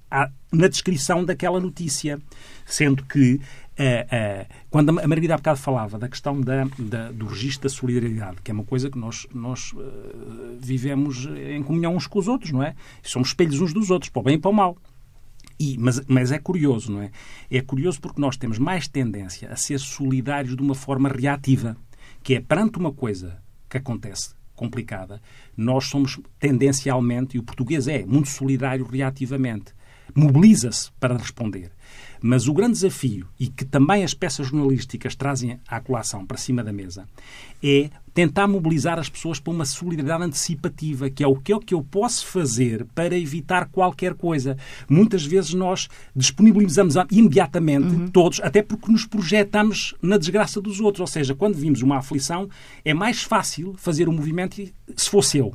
na 0.51 0.69
descrição 0.69 1.25
daquela 1.25 1.61
notícia. 1.61 2.19
Sendo 2.65 3.05
que, 3.05 3.41
quando 4.71 4.91
a 4.91 4.93
Margarida 4.93 5.35
há 5.35 5.37
bocado 5.37 5.59
falava 5.59 5.99
da 5.99 6.09
questão 6.09 6.41
da, 6.41 6.65
da- 6.79 7.11
do 7.13 7.27
registro 7.27 7.69
da 7.69 7.75
solidariedade, 7.75 8.39
que 8.43 8.51
é 8.51 8.55
uma 8.55 8.65
coisa 8.65 8.91
que 8.91 8.99
nós, 8.99 9.27
nós 9.35 9.73
eh, 9.77 10.57
vivemos 10.61 11.27
em 11.27 11.63
comunhão 11.63 11.97
uns 11.97 12.07
com 12.07 12.19
os 12.19 12.29
outros, 12.29 12.53
não 12.53 12.63
é? 12.63 12.75
Somos 13.03 13.29
espelhos 13.29 13.61
uns 13.61 13.73
dos 13.73 13.91
outros, 13.91 14.11
para 14.11 14.21
o 14.21 14.23
bem 14.23 14.35
e 14.35 14.39
para 14.39 14.51
o 14.51 14.55
mal. 14.55 14.77
E- 15.59 15.77
mas, 15.79 16.01
mas 16.07 16.31
é 16.33 16.39
curioso, 16.39 16.93
não 16.93 17.03
é? 17.03 17.11
É 17.51 17.61
curioso 17.61 18.01
porque 18.01 18.21
nós 18.21 18.37
temos 18.37 18.59
mais 18.59 18.87
tendência 18.89 19.51
a 19.51 19.57
ser 19.57 19.79
solidários 19.79 20.55
de 20.57 20.63
uma 20.63 20.75
forma 20.75 21.09
reativa, 21.09 21.77
que 22.23 22.35
é 22.35 22.41
perante 22.41 22.79
uma 22.79 22.93
coisa 22.93 23.39
que 23.71 23.79
acontece 23.79 24.35
complicada, 24.55 25.21
nós 25.57 25.87
somos 25.87 26.21
tendencialmente, 26.39 27.37
e 27.37 27.41
o 27.41 27.43
português 27.43 27.89
é 27.89 28.05
muito 28.05 28.29
solidário 28.29 28.85
reativamente, 28.85 29.73
mobiliza-se 30.15 30.91
para 31.01 31.17
responder. 31.17 31.73
Mas 32.23 32.47
o 32.47 32.55
grande 32.55 32.75
desafio, 32.75 33.27
e 33.39 33.49
que 33.49 33.65
também 33.65 34.05
as 34.05 34.15
peças 34.15 34.47
jornalísticas 34.47 35.17
trazem 35.17 35.59
à 35.67 35.81
colação 35.81 36.25
para 36.25 36.39
cima 36.39 36.63
da 36.63 36.73
mesa, 36.73 37.07
é 37.63 37.91
tentar 38.15 38.47
mobilizar 38.47 38.99
as 38.99 39.09
pessoas 39.09 39.41
para 39.41 39.53
uma 39.53 39.65
solidariedade 39.65 40.25
antecipativa, 40.25 41.11
que 41.11 41.25
é 41.25 41.27
o 41.27 41.35
que 41.37 41.53
é 41.53 41.57
o 41.57 41.61
que 41.61 41.75
eu 41.75 41.83
posso 41.83 42.27
fazer 42.27 42.87
para 42.95 43.19
evitar 43.19 43.69
qualquer 43.69 44.15
coisa. 44.15 44.57
Muitas 44.89 45.25
vezes 45.25 45.55
nós 45.55 45.89
disponibilizamos 46.15 46.95
imediatamente 47.11 48.11
todos, 48.13 48.41
até 48.41 48.63
porque 48.63 48.93
nos 48.93 49.07
projetamos 49.07 49.95
na 50.01 50.19
desgraça 50.19 50.61
dos 50.61 50.79
outros. 50.81 51.01
Ou 51.01 51.07
seja, 51.07 51.35
quando 51.35 51.55
vimos 51.55 51.83
uma 51.83 51.99
aflição, 51.99 52.49
é 52.85 52.95
mais 52.95 53.23
fácil 53.23 53.75
fazer 53.77 54.09
o 54.09 54.13
movimento 54.13 54.63
se 54.97 55.11
fosse 55.11 55.39
eu 55.39 55.55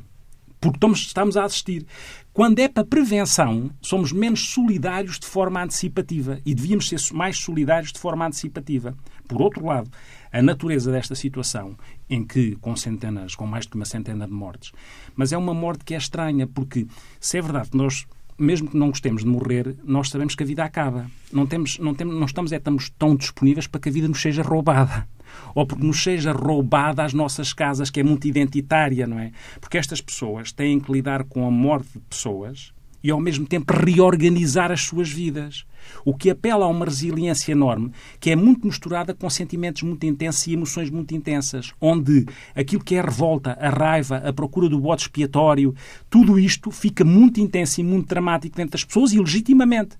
porque 0.60 0.84
estamos, 0.92 1.36
a 1.36 1.44
assistir. 1.44 1.86
Quando 2.32 2.58
é 2.58 2.68
para 2.68 2.84
prevenção, 2.84 3.70
somos 3.80 4.12
menos 4.12 4.48
solidários 4.50 5.18
de 5.18 5.26
forma 5.26 5.62
antecipativa 5.62 6.40
e 6.44 6.54
devíamos 6.54 6.88
ser 6.88 7.00
mais 7.12 7.38
solidários 7.38 7.92
de 7.92 7.98
forma 7.98 8.26
antecipativa. 8.26 8.96
Por 9.26 9.42
outro 9.42 9.66
lado, 9.66 9.90
a 10.32 10.42
natureza 10.42 10.92
desta 10.92 11.14
situação, 11.14 11.76
em 12.08 12.24
que 12.24 12.56
com 12.56 12.76
centenas, 12.76 13.34
com 13.34 13.46
mais 13.46 13.66
de 13.66 13.74
uma 13.74 13.84
centena 13.84 14.26
de 14.26 14.32
mortes, 14.32 14.72
mas 15.14 15.32
é 15.32 15.38
uma 15.38 15.54
morte 15.54 15.84
que 15.84 15.94
é 15.94 15.98
estranha, 15.98 16.46
porque 16.46 16.86
se 17.20 17.38
é 17.38 17.42
verdade 17.42 17.70
que 17.70 17.76
nós 17.76 18.06
mesmo 18.38 18.70
que 18.70 18.76
não 18.76 18.88
gostemos 18.88 19.22
de 19.22 19.28
morrer, 19.28 19.74
nós 19.84 20.10
sabemos 20.10 20.34
que 20.34 20.42
a 20.42 20.46
vida 20.46 20.64
acaba. 20.64 21.10
Não, 21.32 21.46
temos, 21.46 21.78
não, 21.78 21.94
temos, 21.94 22.14
não 22.14 22.24
estamos, 22.24 22.52
é, 22.52 22.56
estamos 22.56 22.90
tão 22.90 23.16
disponíveis 23.16 23.66
para 23.66 23.80
que 23.80 23.88
a 23.88 23.92
vida 23.92 24.06
nos 24.06 24.22
seja 24.22 24.42
roubada. 24.42 25.08
Ou 25.54 25.66
porque 25.66 25.84
nos 25.84 26.02
seja 26.02 26.32
roubada 26.32 27.04
as 27.04 27.12
nossas 27.12 27.52
casas, 27.52 27.90
que 27.90 28.00
é 28.00 28.02
muito 28.02 28.26
identitária, 28.26 29.06
não 29.06 29.18
é? 29.18 29.32
Porque 29.60 29.76
estas 29.76 30.00
pessoas 30.00 30.52
têm 30.52 30.80
que 30.80 30.90
lidar 30.90 31.24
com 31.24 31.46
a 31.46 31.50
morte 31.50 31.88
de 31.94 32.00
pessoas 32.00 32.72
e, 33.02 33.10
ao 33.10 33.20
mesmo 33.20 33.46
tempo, 33.46 33.72
reorganizar 33.72 34.70
as 34.70 34.82
suas 34.82 35.08
vidas. 35.08 35.64
O 36.04 36.14
que 36.14 36.30
apela 36.30 36.64
a 36.64 36.68
uma 36.68 36.84
resiliência 36.84 37.52
enorme, 37.52 37.92
que 38.20 38.30
é 38.30 38.36
muito 38.36 38.66
misturada 38.66 39.14
com 39.14 39.30
sentimentos 39.30 39.82
muito 39.82 40.04
intensos 40.04 40.46
e 40.46 40.52
emoções 40.52 40.90
muito 40.90 41.14
intensas, 41.14 41.72
onde 41.80 42.26
aquilo 42.54 42.84
que 42.84 42.94
é 42.94 43.00
a 43.00 43.04
revolta, 43.04 43.56
a 43.60 43.70
raiva, 43.70 44.16
a 44.16 44.32
procura 44.32 44.68
do 44.68 44.80
bote 44.80 45.02
expiatório, 45.02 45.74
tudo 46.10 46.38
isto 46.38 46.70
fica 46.70 47.04
muito 47.04 47.40
intenso 47.40 47.80
e 47.80 47.84
muito 47.84 48.08
dramático 48.08 48.56
dentro 48.56 48.72
das 48.72 48.84
pessoas 48.84 49.12
e 49.12 49.18
legitimamente. 49.18 49.96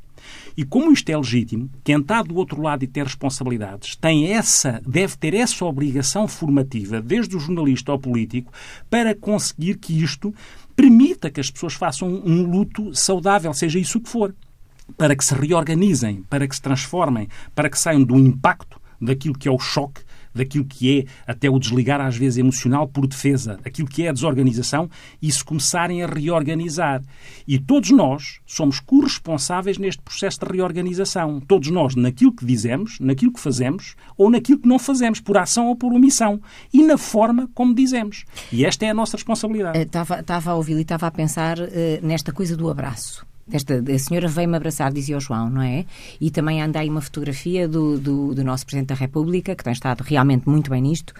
E 0.56 0.64
como 0.64 0.92
isto 0.92 1.08
é 1.10 1.16
legítimo, 1.16 1.70
quem 1.84 1.98
está 1.98 2.22
do 2.22 2.34
outro 2.36 2.60
lado 2.60 2.84
e 2.84 2.88
tem 2.88 3.02
responsabilidades 3.02 3.96
tem 3.96 4.32
essa, 4.32 4.82
deve 4.86 5.16
ter 5.16 5.34
essa 5.34 5.64
obrigação 5.64 6.26
formativa, 6.26 7.00
desde 7.00 7.36
o 7.36 7.40
jornalista 7.40 7.92
ao 7.92 7.98
político, 7.98 8.52
para 8.90 9.14
conseguir 9.14 9.76
que 9.78 10.02
isto 10.02 10.34
permita 10.78 11.28
que 11.28 11.40
as 11.40 11.50
pessoas 11.50 11.74
façam 11.74 12.08
um, 12.08 12.48
luto 12.48 12.94
saudável, 12.94 13.52
seja 13.52 13.80
isso 13.80 13.98
o 13.98 14.00
que 14.00 14.08
for 14.08 14.32
para 14.96 15.16
que 15.16 15.24
se 15.24 15.34
reorganizem, 15.34 16.22
para 16.30 16.46
que 16.46 16.54
se 16.54 16.62
transformem, 16.62 17.28
para 17.52 17.68
que 17.68 17.76
saiam 17.76 18.04
do 18.04 18.16
impacto 18.16 18.80
daquilo 19.00 19.36
que 19.36 19.48
é 19.48 19.50
o 19.50 19.58
choque, 19.58 20.02
daquilo 20.38 20.64
que 20.64 21.00
é 21.00 21.30
até 21.30 21.50
o 21.50 21.58
desligar 21.58 22.00
às 22.00 22.16
vezes 22.16 22.38
emocional 22.38 22.88
por 22.88 23.06
defesa, 23.06 23.58
aquilo 23.64 23.88
que 23.88 24.04
é 24.04 24.08
a 24.08 24.12
desorganização 24.12 24.88
e 25.20 25.30
se 25.30 25.44
começarem 25.44 26.02
a 26.02 26.06
reorganizar. 26.06 27.02
E 27.46 27.58
todos 27.58 27.90
nós 27.90 28.40
somos 28.46 28.80
corresponsáveis 28.80 29.78
neste 29.78 30.02
processo 30.02 30.40
de 30.40 30.52
reorganização. 30.52 31.40
Todos 31.40 31.70
nós, 31.70 31.94
naquilo 31.94 32.34
que 32.34 32.44
dizemos, 32.44 32.98
naquilo 33.00 33.32
que 33.32 33.40
fazemos 33.40 33.94
ou 34.16 34.30
naquilo 34.30 34.60
que 34.60 34.68
não 34.68 34.78
fazemos, 34.78 35.20
por 35.20 35.36
ação 35.36 35.66
ou 35.66 35.76
por 35.76 35.92
omissão. 35.92 36.40
E 36.72 36.82
na 36.82 36.96
forma 36.96 37.48
como 37.54 37.74
dizemos. 37.74 38.24
E 38.52 38.64
esta 38.64 38.86
é 38.86 38.90
a 38.90 38.94
nossa 38.94 39.16
responsabilidade. 39.16 39.78
Estava, 39.78 40.20
estava 40.20 40.50
a 40.50 40.54
ouvi-lo 40.54 40.78
e 40.78 40.82
estava 40.82 41.06
a 41.06 41.10
pensar 41.10 41.58
eh, 41.58 42.00
nesta 42.02 42.32
coisa 42.32 42.56
do 42.56 42.70
abraço. 42.70 43.26
Esta, 43.52 43.82
a 43.82 43.98
senhora 43.98 44.28
veio-me 44.28 44.56
abraçar, 44.56 44.92
dizia 44.92 45.16
o 45.16 45.20
João, 45.20 45.48
não 45.48 45.62
é? 45.62 45.84
E 46.20 46.30
também 46.30 46.60
anda 46.60 46.80
aí 46.80 46.88
uma 46.88 47.00
fotografia 47.00 47.66
do, 47.66 47.98
do, 47.98 48.34
do 48.34 48.44
nosso 48.44 48.66
Presidente 48.66 48.88
da 48.88 48.94
República, 48.94 49.54
que 49.54 49.64
tem 49.64 49.72
estado 49.72 50.02
realmente 50.02 50.48
muito 50.48 50.70
bem 50.70 50.82
nisto. 50.82 51.12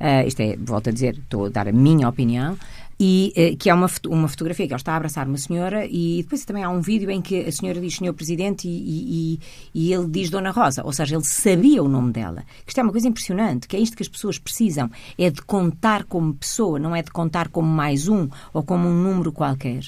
Uh, 0.00 0.26
isto 0.26 0.40
é, 0.40 0.56
volto 0.56 0.90
a 0.90 0.92
dizer, 0.92 1.14
estou 1.14 1.46
a 1.46 1.48
dar 1.48 1.68
a 1.68 1.72
minha 1.72 2.08
opinião. 2.08 2.58
E 2.98 3.32
uh, 3.36 3.56
que 3.56 3.68
é 3.68 3.74
uma, 3.74 3.88
uma 4.08 4.28
fotografia 4.28 4.66
que 4.66 4.72
ele 4.72 4.80
está 4.80 4.92
a 4.92 4.96
abraçar 4.96 5.26
uma 5.26 5.36
senhora 5.36 5.86
e 5.86 6.22
depois 6.22 6.44
também 6.44 6.64
há 6.64 6.70
um 6.70 6.80
vídeo 6.80 7.10
em 7.10 7.20
que 7.20 7.40
a 7.40 7.52
senhora 7.52 7.80
diz 7.80 7.96
Senhor 7.96 8.14
Presidente 8.14 8.66
e, 8.66 9.34
e, 9.34 9.40
e 9.74 9.92
ele 9.92 10.08
diz 10.08 10.30
Dona 10.30 10.50
Rosa, 10.50 10.82
ou 10.84 10.92
seja, 10.92 11.14
ele 11.14 11.24
sabia 11.24 11.82
o 11.82 11.88
nome 11.88 12.12
dela. 12.12 12.44
Isto 12.66 12.80
é 12.80 12.82
uma 12.82 12.92
coisa 12.92 13.08
impressionante, 13.08 13.68
que 13.68 13.76
é 13.76 13.80
isto 13.80 13.96
que 13.96 14.02
as 14.02 14.08
pessoas 14.08 14.38
precisam, 14.38 14.90
é 15.18 15.30
de 15.30 15.42
contar 15.42 16.04
como 16.04 16.34
pessoa, 16.34 16.78
não 16.78 16.96
é 16.96 17.02
de 17.02 17.10
contar 17.10 17.48
como 17.48 17.68
mais 17.68 18.08
um 18.08 18.28
ou 18.52 18.62
como 18.62 18.88
um 18.88 19.02
número 19.02 19.32
qualquer. 19.32 19.84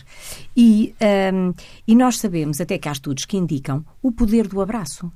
E, 0.56 0.94
um, 1.32 1.54
e 1.86 1.94
nós 1.94 2.18
sabemos, 2.18 2.60
até 2.60 2.78
que 2.78 2.88
há 2.88 2.92
estudos 2.92 3.24
que 3.24 3.36
indicam, 3.36 3.84
o 4.02 4.12
poder 4.12 4.46
do 4.46 4.60
abraço. 4.60 5.10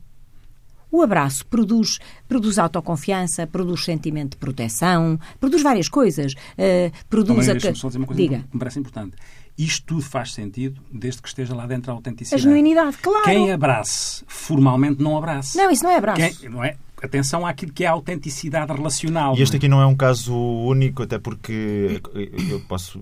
O 0.92 1.00
abraço 1.02 1.46
produz, 1.46 1.98
produz 2.28 2.58
autoconfiança, 2.58 3.46
produz 3.46 3.82
sentimento 3.84 4.32
de 4.32 4.36
proteção, 4.36 5.18
produz 5.40 5.62
várias 5.62 5.88
coisas. 5.88 6.34
Uh, 6.34 6.92
produz 7.08 7.46
Também, 7.46 7.70
a. 7.70 7.74
Só 7.74 7.86
dizer 7.88 7.98
uma 7.98 8.06
coisa 8.06 8.22
Diga. 8.22 8.36
que 8.40 8.48
me 8.54 8.58
parece 8.58 8.78
importante. 8.78 9.16
Isto 9.56 9.86
tudo 9.86 10.02
faz 10.02 10.32
sentido 10.34 10.80
desde 10.92 11.20
que 11.22 11.28
esteja 11.28 11.54
lá 11.54 11.66
dentro 11.66 11.90
a 11.90 11.94
A 11.94 11.96
autenticidade. 11.96 12.42
genuinidade, 12.42 12.96
claro. 12.98 13.24
Quem 13.24 13.50
abrace 13.52 14.22
formalmente 14.26 15.02
não 15.02 15.16
abrace. 15.16 15.56
Não, 15.56 15.70
isso 15.70 15.82
não 15.82 15.90
é 15.90 15.96
abraço. 15.96 16.40
Quem- 16.40 16.50
não 16.50 16.62
é? 16.62 16.76
Atenção 17.02 17.44
àquilo 17.46 17.72
que 17.72 17.84
é 17.84 17.88
a 17.88 17.90
autenticidade 17.92 18.72
relacional. 18.72 19.36
E 19.36 19.42
este 19.42 19.54
é? 19.54 19.58
aqui 19.58 19.68
não 19.68 19.80
é 19.80 19.86
um 19.86 19.96
caso 19.96 20.34
único, 20.34 21.02
até 21.02 21.18
porque 21.18 22.00
eu 22.48 22.60
posso. 22.68 23.00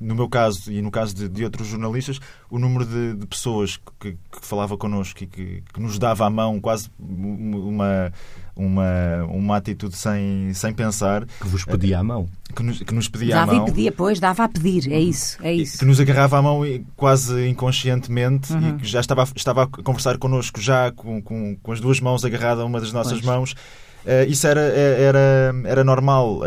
No 0.00 0.14
meu 0.14 0.28
caso 0.30 0.72
e 0.72 0.80
no 0.80 0.90
caso 0.90 1.14
de, 1.14 1.28
de 1.28 1.44
outros 1.44 1.66
jornalistas, 1.68 2.18
o 2.50 2.58
número 2.58 2.86
de, 2.86 3.16
de 3.16 3.26
pessoas 3.26 3.78
que, 4.00 4.12
que 4.12 4.18
falava 4.40 4.74
connosco 4.78 5.22
e 5.22 5.26
que, 5.26 5.62
que 5.74 5.78
nos 5.80 5.98
dava 5.98 6.24
a 6.24 6.30
mão 6.30 6.58
quase 6.58 6.88
uma, 6.98 8.10
uma, 8.56 9.24
uma 9.30 9.56
atitude 9.56 9.94
sem, 9.96 10.52
sem 10.54 10.72
pensar, 10.72 11.26
Que 11.26 11.46
vos 11.46 11.64
pedia 11.64 11.98
a 11.98 12.02
mão. 12.02 12.28
que 12.54 12.62
nos, 12.62 12.78
que 12.82 12.94
nos 12.94 13.08
pedia 13.08 13.36
a 13.36 13.40
Dava 13.40 13.54
e 13.54 13.56
mão. 13.58 13.64
pedia, 13.66 13.92
pois, 13.92 14.18
dava 14.18 14.44
a 14.44 14.48
pedir. 14.48 14.90
É 14.90 14.98
isso, 15.00 15.36
é 15.42 15.52
isso. 15.52 15.78
que 15.78 15.84
nos 15.84 16.00
agarrava 16.00 16.38
a 16.38 16.42
mão 16.42 16.64
e- 16.64 16.84
quase 16.96 17.46
inconscientemente 17.48 18.52
Uhum. 18.52 18.68
e 18.70 18.72
que 18.78 18.86
já 18.88 19.00
estava, 19.00 19.22
a- 19.24 19.28
estava 19.36 19.64
a 19.64 19.66
conversar 19.66 20.16
connosco 20.18 20.60
já 20.60 20.90
com, 20.92 21.20
com, 21.22 21.56
com 21.62 21.72
as 21.72 21.80
duas 21.80 22.00
mãos 22.00 22.24
agarradas 22.24 22.62
a 22.62 22.66
uma 22.66 22.80
das 22.80 22.92
nossas 22.92 23.12
Pois. 23.20 23.24
mãos 23.24 23.54
Uh, 24.04 24.30
isso 24.30 24.46
era, 24.46 24.60
era, 24.60 25.52
era 25.64 25.84
normal 25.84 26.38
uh, 26.38 26.42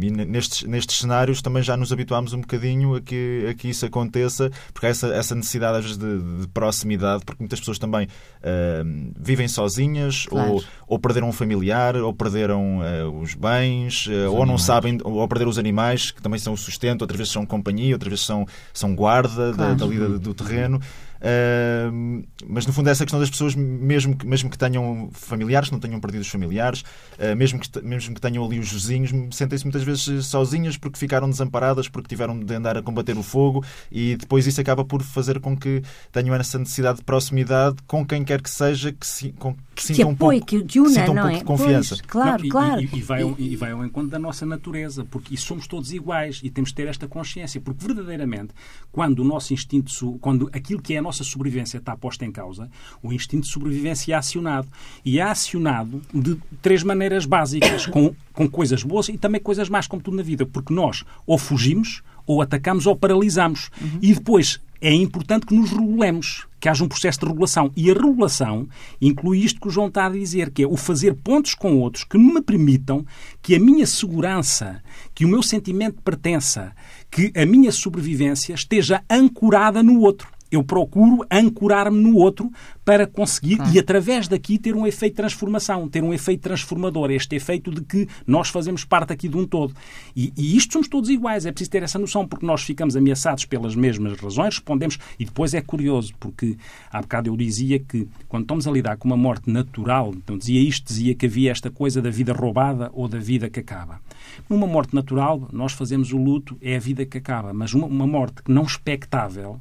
e 0.00 0.10
nestes, 0.10 0.62
nestes 0.62 0.98
cenários 0.98 1.42
também 1.42 1.62
já 1.62 1.76
nos 1.76 1.92
habituámos 1.92 2.32
um 2.32 2.40
bocadinho 2.40 2.94
a 2.94 3.00
que, 3.00 3.46
a 3.50 3.54
que 3.54 3.68
isso 3.68 3.84
aconteça, 3.84 4.50
porque 4.72 4.86
há 4.86 4.90
essa, 4.90 5.08
essa 5.08 5.34
necessidade 5.34 5.78
às 5.78 5.84
vezes 5.84 5.98
de, 5.98 6.40
de 6.40 6.48
proximidade, 6.48 7.22
porque 7.24 7.42
muitas 7.42 7.58
pessoas 7.60 7.78
também 7.78 8.06
uh, 8.06 9.12
vivem 9.18 9.48
sozinhas 9.48 10.26
claro. 10.26 10.52
ou, 10.52 10.64
ou 10.86 10.98
perderam 10.98 11.28
um 11.28 11.32
familiar, 11.32 11.96
ou 11.96 12.12
perderam 12.12 12.80
os 13.20 13.34
bens, 13.34 14.06
os 14.06 14.08
ou 14.08 14.16
animais. 14.16 14.48
não 14.48 14.58
sabem, 14.58 14.98
ou 15.04 15.28
perderam 15.28 15.50
os 15.50 15.58
animais, 15.58 16.10
que 16.10 16.22
também 16.22 16.38
são 16.38 16.54
o 16.54 16.56
sustento, 16.56 17.02
outras 17.02 17.18
vezes 17.18 17.32
são 17.32 17.44
companhia, 17.44 17.94
outras 17.94 18.10
vezes 18.10 18.24
são, 18.24 18.46
são 18.72 18.94
guarda 18.94 19.52
claro. 19.52 19.74
da, 19.74 19.74
da 19.74 19.86
lida 19.86 20.18
do 20.18 20.34
terreno. 20.34 20.80
Uh, 21.24 22.24
mas 22.46 22.66
no 22.66 22.72
fundo 22.72 22.88
é 22.88 22.92
essa 22.92 23.04
questão 23.04 23.18
das 23.18 23.30
pessoas, 23.30 23.54
mesmo 23.54 24.16
que, 24.16 24.26
mesmo 24.26 24.50
que 24.50 24.58
tenham 24.58 25.08
familiares, 25.12 25.68
que 25.68 25.72
não 25.72 25.80
tenham 25.80 26.00
perdido 26.00 26.20
os 26.20 26.28
familiares, 26.28 26.82
uh, 27.18 27.34
mesmo, 27.36 27.58
que, 27.58 27.82
mesmo 27.82 28.14
que 28.14 28.20
tenham 28.20 28.44
ali 28.44 28.58
os 28.58 28.70
vizinhos, 28.70 29.10
sentem-se 29.34 29.64
muitas 29.64 29.82
vezes 29.82 30.26
sozinhas 30.26 30.76
porque 30.76 30.98
ficaram 30.98 31.28
desamparadas, 31.28 31.88
porque 31.88 32.08
tiveram 32.08 32.38
de 32.38 32.54
andar 32.54 32.76
a 32.76 32.82
combater 32.82 33.16
o 33.16 33.22
fogo 33.22 33.64
e 33.90 34.16
depois 34.16 34.46
isso 34.46 34.60
acaba 34.60 34.84
por 34.84 35.02
fazer 35.02 35.40
com 35.40 35.56
que 35.56 35.82
tenham 36.12 36.34
essa 36.34 36.58
necessidade 36.58 36.98
de 36.98 37.04
proximidade 37.04 37.76
com 37.86 38.04
quem 38.04 38.24
quer 38.24 38.42
que 38.42 38.50
seja, 38.50 38.92
que, 38.92 39.06
se, 39.06 39.32
com, 39.32 39.56
que 39.74 39.82
sintam 39.82 40.10
um 40.10 40.14
pouco, 40.14 40.44
que, 40.44 40.62
que 40.64 40.80
una, 40.80 40.90
sintam 40.90 41.14
um 41.14 41.16
pouco 41.16 41.30
é? 41.30 41.38
de 41.38 41.44
confiança. 41.44 41.96
Pois, 41.96 42.00
claro, 42.06 42.38
não, 42.38 42.46
e, 42.46 42.48
claro. 42.48 42.80
E, 42.80 42.84
e, 42.92 43.02
vai 43.02 43.22
ao, 43.22 43.34
e 43.38 43.56
vai 43.56 43.70
ao 43.72 43.84
encontro 43.84 44.10
da 44.10 44.18
nossa 44.18 44.44
natureza, 44.44 45.04
porque 45.04 45.36
somos 45.36 45.66
todos 45.66 45.92
iguais 45.92 46.40
e 46.42 46.50
temos 46.50 46.70
de 46.70 46.76
ter 46.76 46.88
esta 46.88 47.08
consciência, 47.08 47.60
porque 47.60 47.86
verdadeiramente, 47.86 48.52
quando 48.92 49.20
o 49.20 49.24
nosso 49.24 49.52
instinto, 49.52 50.18
quando 50.20 50.50
aquilo 50.52 50.80
que 50.80 50.94
é 50.94 51.00
nossa 51.04 51.22
sobrevivência 51.22 51.78
está 51.78 51.96
posta 51.96 52.24
em 52.24 52.32
causa, 52.32 52.68
o 53.02 53.12
instinto 53.12 53.44
de 53.44 53.52
sobrevivência 53.52 54.12
é 54.12 54.16
acionado. 54.16 54.66
E 55.04 55.18
é 55.18 55.22
acionado 55.22 56.02
de 56.12 56.36
três 56.60 56.82
maneiras 56.82 57.26
básicas, 57.26 57.86
com, 57.86 58.14
com 58.32 58.48
coisas 58.48 58.82
boas 58.82 59.08
e 59.08 59.16
também 59.16 59.40
coisas 59.40 59.68
más, 59.68 59.86
como 59.86 60.02
tudo 60.02 60.16
na 60.16 60.22
vida, 60.22 60.44
porque 60.44 60.74
nós 60.74 61.04
ou 61.26 61.38
fugimos, 61.38 62.02
ou 62.26 62.42
atacamos, 62.42 62.86
ou 62.86 62.96
paralisamos. 62.96 63.70
Uhum. 63.80 63.98
E 64.02 64.14
depois 64.14 64.60
é 64.80 64.92
importante 64.92 65.46
que 65.46 65.54
nos 65.54 65.70
regulemos, 65.70 66.46
que 66.60 66.68
haja 66.68 66.84
um 66.84 66.88
processo 66.88 67.20
de 67.20 67.26
regulação. 67.26 67.72
E 67.74 67.90
a 67.90 67.94
regulação 67.94 68.68
inclui 69.00 69.38
isto 69.38 69.60
que 69.60 69.68
o 69.68 69.70
João 69.70 69.88
está 69.88 70.06
a 70.06 70.10
dizer, 70.10 70.50
que 70.50 70.62
é 70.62 70.66
o 70.66 70.76
fazer 70.76 71.14
pontos 71.14 71.54
com 71.54 71.78
outros 71.78 72.04
que 72.04 72.18
me 72.18 72.42
permitam 72.42 73.04
que 73.40 73.54
a 73.54 73.60
minha 73.60 73.86
segurança, 73.86 74.82
que 75.14 75.24
o 75.24 75.28
meu 75.28 75.42
sentimento 75.42 75.96
de 75.96 76.02
pertença, 76.02 76.72
que 77.10 77.32
a 77.34 77.46
minha 77.46 77.72
sobrevivência 77.72 78.54
esteja 78.54 79.02
ancorada 79.08 79.82
no 79.82 80.00
outro 80.00 80.33
eu 80.54 80.62
procuro 80.62 81.24
ancorar-me 81.30 82.00
no 82.00 82.16
outro 82.16 82.50
para 82.84 83.06
conseguir, 83.06 83.56
claro. 83.56 83.72
e 83.72 83.78
através 83.78 84.28
daqui, 84.28 84.58
ter 84.58 84.74
um 84.74 84.86
efeito 84.86 85.12
de 85.12 85.16
transformação, 85.16 85.88
ter 85.88 86.02
um 86.02 86.12
efeito 86.12 86.42
transformador, 86.42 87.10
este 87.10 87.34
efeito 87.34 87.70
de 87.70 87.80
que 87.82 88.06
nós 88.26 88.48
fazemos 88.48 88.84
parte 88.84 89.12
aqui 89.12 89.28
de 89.28 89.36
um 89.36 89.46
todo. 89.46 89.74
E, 90.14 90.32
e 90.36 90.56
isto 90.56 90.74
somos 90.74 90.88
todos 90.88 91.08
iguais, 91.08 91.46
é 91.46 91.52
preciso 91.52 91.70
ter 91.70 91.82
essa 91.82 91.98
noção, 91.98 92.26
porque 92.26 92.44
nós 92.44 92.62
ficamos 92.62 92.96
ameaçados 92.96 93.44
pelas 93.44 93.74
mesmas 93.74 94.18
razões, 94.18 94.56
respondemos, 94.56 94.98
e 95.18 95.24
depois 95.24 95.54
é 95.54 95.60
curioso, 95.60 96.12
porque 96.20 96.56
há 96.90 97.00
bocado 97.00 97.30
eu 97.30 97.36
dizia 97.36 97.78
que 97.78 98.06
quando 98.28 98.42
estamos 98.42 98.66
a 98.66 98.70
lidar 98.70 98.96
com 98.96 99.08
uma 99.08 99.16
morte 99.16 99.50
natural, 99.50 100.12
então 100.14 100.36
dizia 100.36 100.60
isto, 100.60 100.86
dizia 100.88 101.14
que 101.14 101.26
havia 101.26 101.50
esta 101.50 101.70
coisa 101.70 102.02
da 102.02 102.10
vida 102.10 102.32
roubada 102.32 102.90
ou 102.92 103.08
da 103.08 103.18
vida 103.18 103.48
que 103.48 103.60
acaba. 103.60 104.00
Numa 104.48 104.66
morte 104.66 104.94
natural, 104.94 105.48
nós 105.52 105.72
fazemos 105.72 106.12
o 106.12 106.18
luto, 106.18 106.56
é 106.60 106.76
a 106.76 106.80
vida 106.80 107.06
que 107.06 107.18
acaba, 107.18 107.52
mas 107.52 107.72
uma, 107.72 107.86
uma 107.86 108.06
morte 108.06 108.42
não 108.46 108.62
expectável, 108.62 109.60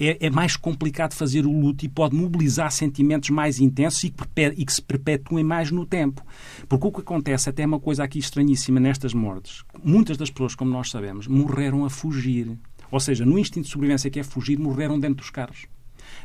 é, 0.00 0.26
é, 0.26 0.30
mais 0.30 0.56
complicado 0.56 1.12
fazer 1.12 1.44
o 1.44 1.52
luto 1.52 1.84
e 1.84 1.88
pode 1.88 2.16
mobilizar 2.16 2.72
sentimentos 2.72 3.28
mais 3.28 3.60
intensos 3.60 4.04
e, 4.04 4.14
e, 4.56 4.64
que 4.64 4.72
se 4.72 4.80
perpetuem 4.80 5.44
mais 5.44 5.70
no 5.70 5.84
tempo. 5.84 6.24
Porque 6.68 6.86
o 6.86 6.92
que 6.92 7.00
acontece, 7.00 7.50
até 7.50 7.62
é 7.62 7.66
uma 7.66 7.78
coisa 7.78 8.02
aqui 8.02 8.18
estranhíssima 8.18 8.80
nestas 8.80 9.12
mortes, 9.12 9.62
muitas 9.84 10.16
das 10.16 10.30
pessoas, 10.30 10.54
como 10.54 10.70
nós 10.70 10.90
sabemos, 10.90 11.26
morreram 11.26 11.84
a 11.84 11.90
fugir. 11.90 12.56
Ou 12.90 12.98
seja, 12.98 13.24
no 13.24 13.38
instinto 13.38 13.66
de 13.66 13.70
sobrevivência 13.70 14.10
que 14.10 14.18
é 14.18 14.22
fugir, 14.22 14.58
morreram 14.58 14.98
dentro 14.98 15.16
dos 15.16 15.30
carros 15.30 15.66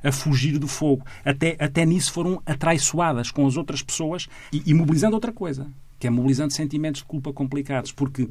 a 0.03 0.11
fugir 0.11 0.57
do 0.57 0.67
fogo. 0.67 1.05
Até, 1.23 1.55
até 1.59 1.85
nisso 1.85 2.11
foram 2.11 2.41
atraiçoadas 2.45 3.31
com 3.31 3.45
as 3.45 3.57
outras 3.57 3.81
pessoas 3.81 4.27
e, 4.51 4.63
e, 4.65 4.73
mobilizando 4.73 5.15
outra 5.15 5.31
coisa, 5.31 5.67
que 5.99 6.07
é 6.07 6.09
mobilizando 6.09 6.53
sentimentos 6.53 7.01
de 7.01 7.07
culpa 7.07 7.31
complicados, 7.31 7.91
porque 7.91 8.27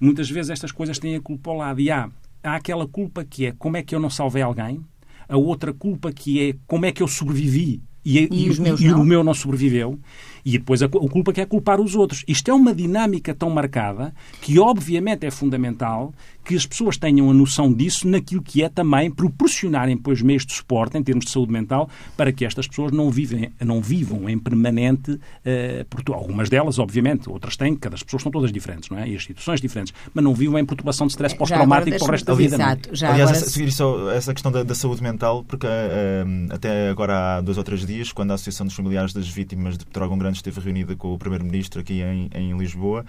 muitas 0.00 0.30
vezes 0.30 0.50
estas 0.50 0.72
coisas 0.72 0.98
têm 0.98 1.16
a 1.16 1.20
culpa 1.20 1.50
ao 1.50 1.56
lado. 1.56 1.80
E 1.80 1.90
há 1.90 2.10
há 2.44 2.54
aquela 2.54 2.86
culpa 2.86 3.24
que 3.24 3.46
é 3.46 3.52
como 3.52 3.76
é 3.76 3.82
que 3.82 3.94
eu 3.94 4.00
não 4.00 4.10
salvei 4.10 4.42
alguém, 4.42 4.80
a 5.28 5.36
outra 5.36 5.72
culpa 5.72 6.12
que 6.12 6.50
é 6.50 6.54
como 6.66 6.86
é 6.86 6.92
que 6.92 7.02
eu 7.02 7.08
sobrevivi? 7.08 7.82
E, 8.04 8.18
e, 8.18 8.50
e, 8.50 8.84
e 8.84 8.92
o 8.92 9.02
meu 9.02 9.24
não 9.24 9.32
sobreviveu, 9.32 9.98
e 10.44 10.58
depois 10.58 10.82
a, 10.82 10.86
a 10.86 10.88
culpa 10.88 11.32
que 11.32 11.40
é 11.40 11.46
culpar 11.46 11.80
os 11.80 11.94
outros. 11.94 12.22
Isto 12.28 12.50
é 12.50 12.54
uma 12.54 12.74
dinâmica 12.74 13.34
tão 13.34 13.48
marcada 13.48 14.14
que, 14.42 14.58
obviamente, 14.58 15.24
é 15.24 15.30
fundamental 15.30 16.12
que 16.44 16.54
as 16.54 16.66
pessoas 16.66 16.96
tenham 16.96 17.30
a 17.30 17.34
noção 17.34 17.72
disso 17.72 18.06
naquilo 18.06 18.42
que 18.42 18.62
é 18.62 18.68
também 18.68 19.10
proporcionarem 19.10 19.96
depois 19.96 20.20
meios 20.20 20.44
de 20.44 20.52
suporte 20.52 20.98
em 20.98 21.02
termos 21.02 21.24
de 21.24 21.30
saúde 21.30 21.52
mental 21.52 21.88
para 22.16 22.32
que 22.32 22.44
estas 22.44 22.68
pessoas 22.68 22.92
não, 22.92 23.10
vivem, 23.10 23.50
não 23.60 23.80
vivam 23.80 24.28
em 24.28 24.38
permanente, 24.38 25.12
uh, 25.12 26.12
algumas 26.12 26.48
delas, 26.48 26.78
obviamente, 26.78 27.28
outras 27.28 27.56
têm, 27.56 27.74
cada 27.74 27.94
as 27.94 28.02
pessoas 28.02 28.22
são 28.22 28.32
todas 28.32 28.52
diferentes, 28.52 28.90
não 28.90 28.98
é? 28.98 29.08
E 29.08 29.16
as 29.16 29.24
situações 29.24 29.60
diferentes, 29.60 29.94
mas 30.12 30.22
não 30.22 30.34
vivam 30.34 30.58
em 30.58 30.64
perturbação 30.64 31.06
de 31.06 31.12
stress 31.12 31.34
pós-traumático 31.34 31.96
para 31.96 32.08
o 32.08 32.10
resto 32.10 32.26
da 32.26 32.34
vida. 32.34 32.56
É? 32.56 32.58
Exato. 32.58 32.88
Já 32.92 33.12
Aliás, 33.12 33.30
agora... 33.30 33.46
seguir 33.46 33.72
só 33.72 34.10
essa 34.10 34.34
questão 34.34 34.50
da, 34.50 34.62
da 34.62 34.74
saúde 34.74 35.02
mental, 35.02 35.44
porque 35.44 35.66
uh, 35.66 36.52
até 36.52 36.90
agora 36.90 37.38
há 37.38 37.40
dois 37.40 37.56
ou 37.56 37.64
três 37.64 37.86
dias, 37.86 38.12
quando 38.12 38.32
a 38.32 38.34
Associação 38.34 38.66
dos 38.66 38.74
Familiares 38.74 39.12
das 39.12 39.28
Vítimas 39.28 39.78
de 39.78 39.86
Petrógão 39.86 40.18
Grande 40.18 40.36
esteve 40.36 40.60
reunida 40.60 40.96
com 40.96 41.14
o 41.14 41.18
Primeiro-Ministro 41.18 41.80
aqui 41.80 42.02
em, 42.02 42.28
em 42.34 42.56
Lisboa, 42.56 43.04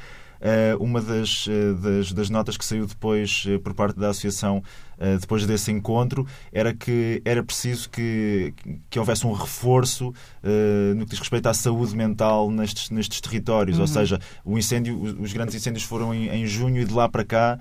uma 0.80 1.02
das, 1.02 1.48
uh, 1.48 1.76
das, 1.76 2.12
das, 2.12 2.30
notas 2.30 2.58
que 2.58 2.66
saiu 2.66 2.86
depois 2.86 3.46
uh, 3.46 3.60
por 3.60 3.74
parte 3.74 4.00
da 4.00 4.10
Associação, 4.10 4.64
depois 5.20 5.46
desse 5.46 5.72
encontro, 5.72 6.26
era 6.52 6.74
que 6.74 7.22
era 7.26 7.44
preciso 7.44 7.90
que, 7.90 8.54
que 8.90 9.00
houvesse 9.00 9.26
um 9.26 9.34
reforço 9.34 10.14
no 10.96 11.06
que 11.06 11.12
diz 11.12 11.20
respeito 11.20 11.48
à 11.48 11.54
saúde 11.54 11.96
mental 11.96 12.50
nestes, 12.50 12.90
nestes 12.90 13.20
territórios. 13.22 13.78
Uhum. 13.78 13.84
Ou 13.84 13.88
seja, 13.88 14.20
o 14.44 14.58
incêndio, 14.58 15.00
os 15.20 15.34
grandes 15.34 15.56
incêndios 15.56 15.84
foram 15.84 16.14
em, 16.14 16.30
em 16.30 16.46
junho 16.46 16.82
e 16.82 16.86
de 16.86 16.94
lá 16.94 17.10
para 17.10 17.24
cá 17.24 17.60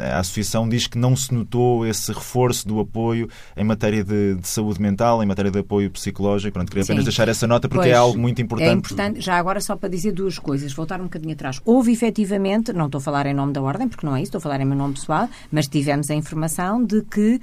a 0.00 0.18
Associação 0.18 0.68
diz 0.68 0.86
que 0.86 0.98
não 0.98 1.16
se 1.16 1.32
notou 1.32 1.86
esse 1.86 2.12
reforço 2.12 2.68
do 2.68 2.78
apoio 2.78 3.28
em 3.56 3.64
matéria 3.64 4.04
de, 4.04 4.34
de 4.34 4.46
saúde 4.46 4.80
mental, 4.80 5.22
em 5.22 5.26
matéria 5.26 5.50
de 5.50 5.58
apoio 5.58 5.90
psicológico. 5.90 6.52
Pronto, 6.52 6.68
queria 6.68 6.84
apenas 6.84 7.02
Sim. 7.02 7.04
deixar 7.04 7.28
essa 7.28 7.46
nota 7.46 7.68
porque 7.68 7.88
é 7.88 7.92
pois, 7.92 7.96
é 7.96 7.98
algo 7.98 8.18
muito 8.18 8.42
importante. 8.42 8.70
É 8.70 8.72
importante, 8.72 9.20
já 9.20 9.36
agora 9.36 9.60
só 9.60 9.76
para 9.76 9.88
dizer 9.88 10.12
duas 10.12 10.38
coisas, 10.38 10.72
voltar 10.72 11.00
um 11.00 11.04
bocadinho 11.04 11.32
atrás. 11.32 11.60
Houve 11.64 11.92
efetivamente, 11.92 12.72
não 12.72 12.86
estou 12.86 12.98
a 12.98 13.02
falar 13.02 13.26
em 13.26 13.34
nome 13.34 13.52
da 13.52 13.62
Ordem, 13.62 13.88
porque 13.88 14.04
não 14.04 14.14
é 14.14 14.18
isso, 14.18 14.28
estou 14.28 14.38
a 14.38 14.42
falar 14.42 14.60
em 14.60 14.64
meu 14.66 14.76
nome 14.76 14.94
pessoal, 14.94 15.28
mas 15.50 15.66
tivemos 15.66 16.10
a 16.14 16.18
informação 16.18 16.82
de 16.82 17.02
que 17.02 17.36
uh, 17.36 17.40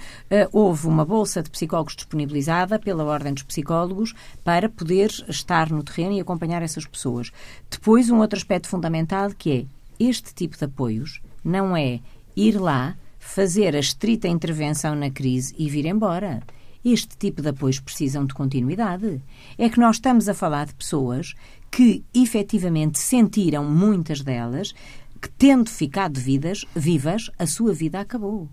houve 0.52 0.88
uma 0.88 1.06
bolsa 1.06 1.44
de 1.44 1.50
psicólogos 1.50 1.96
disponibilizada 1.96 2.80
pela 2.80 3.04
Ordem 3.04 3.34
dos 3.34 3.44
Psicólogos 3.44 4.14
para 4.44 4.68
poder 4.68 5.12
estar 5.28 5.70
no 5.70 5.84
terreno 5.84 6.14
e 6.14 6.20
acompanhar 6.20 6.62
essas 6.62 6.86
pessoas. 6.86 7.32
Depois, 7.70 8.10
um 8.10 8.20
outro 8.20 8.38
aspecto 8.38 8.68
fundamental 8.68 9.32
que 9.38 9.52
é 9.52 9.66
este 10.04 10.34
tipo 10.34 10.58
de 10.58 10.66
apoios 10.66 11.22
não 11.44 11.78
é 11.78 12.00
ir 12.36 12.60
lá, 12.60 12.96
fazer 13.20 13.76
a 13.76 13.80
estrita 13.80 14.28
intervenção 14.28 14.96
na 14.96 15.12
crise 15.12 15.54
e 15.58 15.70
vir 15.70 15.86
embora. 15.86 16.42
Este 16.84 17.16
tipo 17.16 17.42
de 17.42 17.50
apoios 17.50 17.80
precisam 17.80 18.26
de 18.26 18.34
continuidade. 18.34 19.22
É 19.58 19.70
que 19.70 19.80
nós 19.80 19.98
estamos 19.98 20.28
a 20.28 20.34
falar 20.34 20.66
de 20.66 20.74
pessoas 20.74 21.36
que 21.70 22.04
efetivamente 22.14 22.98
sentiram, 22.98 23.64
muitas 23.64 24.22
delas, 24.22 24.74
que 25.22 25.30
tendo 25.30 25.70
ficado 25.70 26.20
vidas, 26.20 26.66
vivas, 26.76 27.30
a 27.38 27.46
sua 27.46 27.74
vida 27.74 28.00
acabou. 28.00 28.50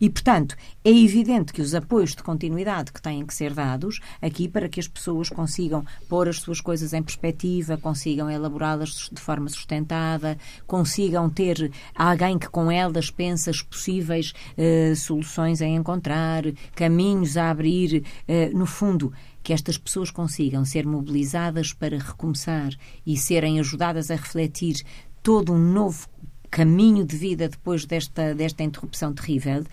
E, 0.00 0.08
portanto, 0.08 0.56
é 0.84 0.90
evidente 0.90 1.52
que 1.52 1.60
os 1.60 1.74
apoios 1.74 2.14
de 2.14 2.22
continuidade 2.22 2.92
que 2.92 3.02
têm 3.02 3.26
que 3.26 3.34
ser 3.34 3.52
dados 3.52 4.00
aqui 4.22 4.48
para 4.48 4.68
que 4.68 4.80
as 4.80 4.86
pessoas 4.86 5.28
consigam 5.28 5.84
pôr 6.08 6.28
as 6.28 6.38
suas 6.38 6.60
coisas 6.60 6.92
em 6.92 7.02
perspectiva, 7.02 7.76
consigam 7.76 8.30
elaborá-las 8.30 9.10
de 9.12 9.20
forma 9.20 9.48
sustentada, 9.48 10.38
consigam 10.66 11.28
ter 11.28 11.70
alguém 11.94 12.38
que 12.38 12.48
com 12.48 12.70
elas 12.70 13.10
pensa 13.10 13.50
as 13.50 13.62
possíveis 13.62 14.32
eh, 14.56 14.94
soluções 14.94 15.60
a 15.60 15.66
encontrar, 15.66 16.44
caminhos 16.74 17.36
a 17.36 17.50
abrir, 17.50 18.04
eh, 18.26 18.50
no 18.50 18.66
fundo, 18.66 19.12
que 19.42 19.52
estas 19.52 19.78
pessoas 19.78 20.10
consigam 20.10 20.64
ser 20.64 20.86
mobilizadas 20.86 21.72
para 21.72 21.98
recomeçar 21.98 22.70
e 23.06 23.16
serem 23.16 23.58
ajudadas 23.58 24.10
a 24.10 24.16
refletir 24.16 24.84
todo 25.22 25.52
um 25.52 25.58
novo 25.58 26.08
caminho 26.50 27.04
de 27.04 27.16
vida 27.16 27.48
depois 27.48 27.84
desta, 27.84 28.34
desta 28.34 28.62
interrupção 28.62 29.12
terrível, 29.12 29.64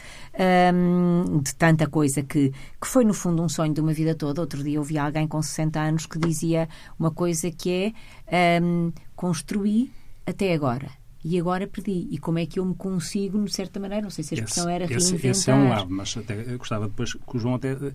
um, 0.73 1.39
de 1.39 1.55
tanta 1.55 1.87
coisa 1.87 2.21
que, 2.21 2.51
que 2.81 2.87
foi, 2.87 3.05
no 3.05 3.13
fundo, 3.13 3.41
um 3.41 3.49
sonho 3.49 3.73
de 3.73 3.81
uma 3.81 3.93
vida 3.93 4.15
toda. 4.15 4.41
Outro 4.41 4.63
dia 4.63 4.79
ouvi 4.79 4.97
alguém 4.97 5.27
com 5.27 5.41
60 5.41 5.79
anos 5.79 6.05
que 6.05 6.19
dizia 6.19 6.67
uma 6.99 7.11
coisa 7.11 7.51
que 7.51 7.93
é 8.27 8.59
um, 8.61 8.91
construir 9.15 9.91
até 10.25 10.53
agora. 10.53 11.04
E 11.27 11.39
agora 11.39 11.65
perdi. 11.65 12.07
E 12.11 12.19
como 12.19 12.37
é 12.37 12.45
que 12.45 12.59
eu 12.59 12.65
me 12.65 12.75
consigo, 12.75 13.43
de 13.43 13.51
certa 13.51 13.79
maneira, 13.79 14.03
não 14.03 14.11
sei 14.11 14.23
se 14.23 14.35
a 14.35 14.37
expressão 14.37 14.65
esse, 14.65 14.75
era 14.75 14.83
esse, 14.85 15.09
reinventar. 15.09 15.31
esse 15.31 15.49
é 15.49 15.55
um 15.55 15.69
lado, 15.69 15.89
mas 15.89 16.15
até 16.15 16.35
gostava 16.55 16.87
depois 16.87 17.13
que 17.13 17.37
o 17.37 17.39
João 17.39 17.55
até 17.55 17.73
uh, 17.73 17.91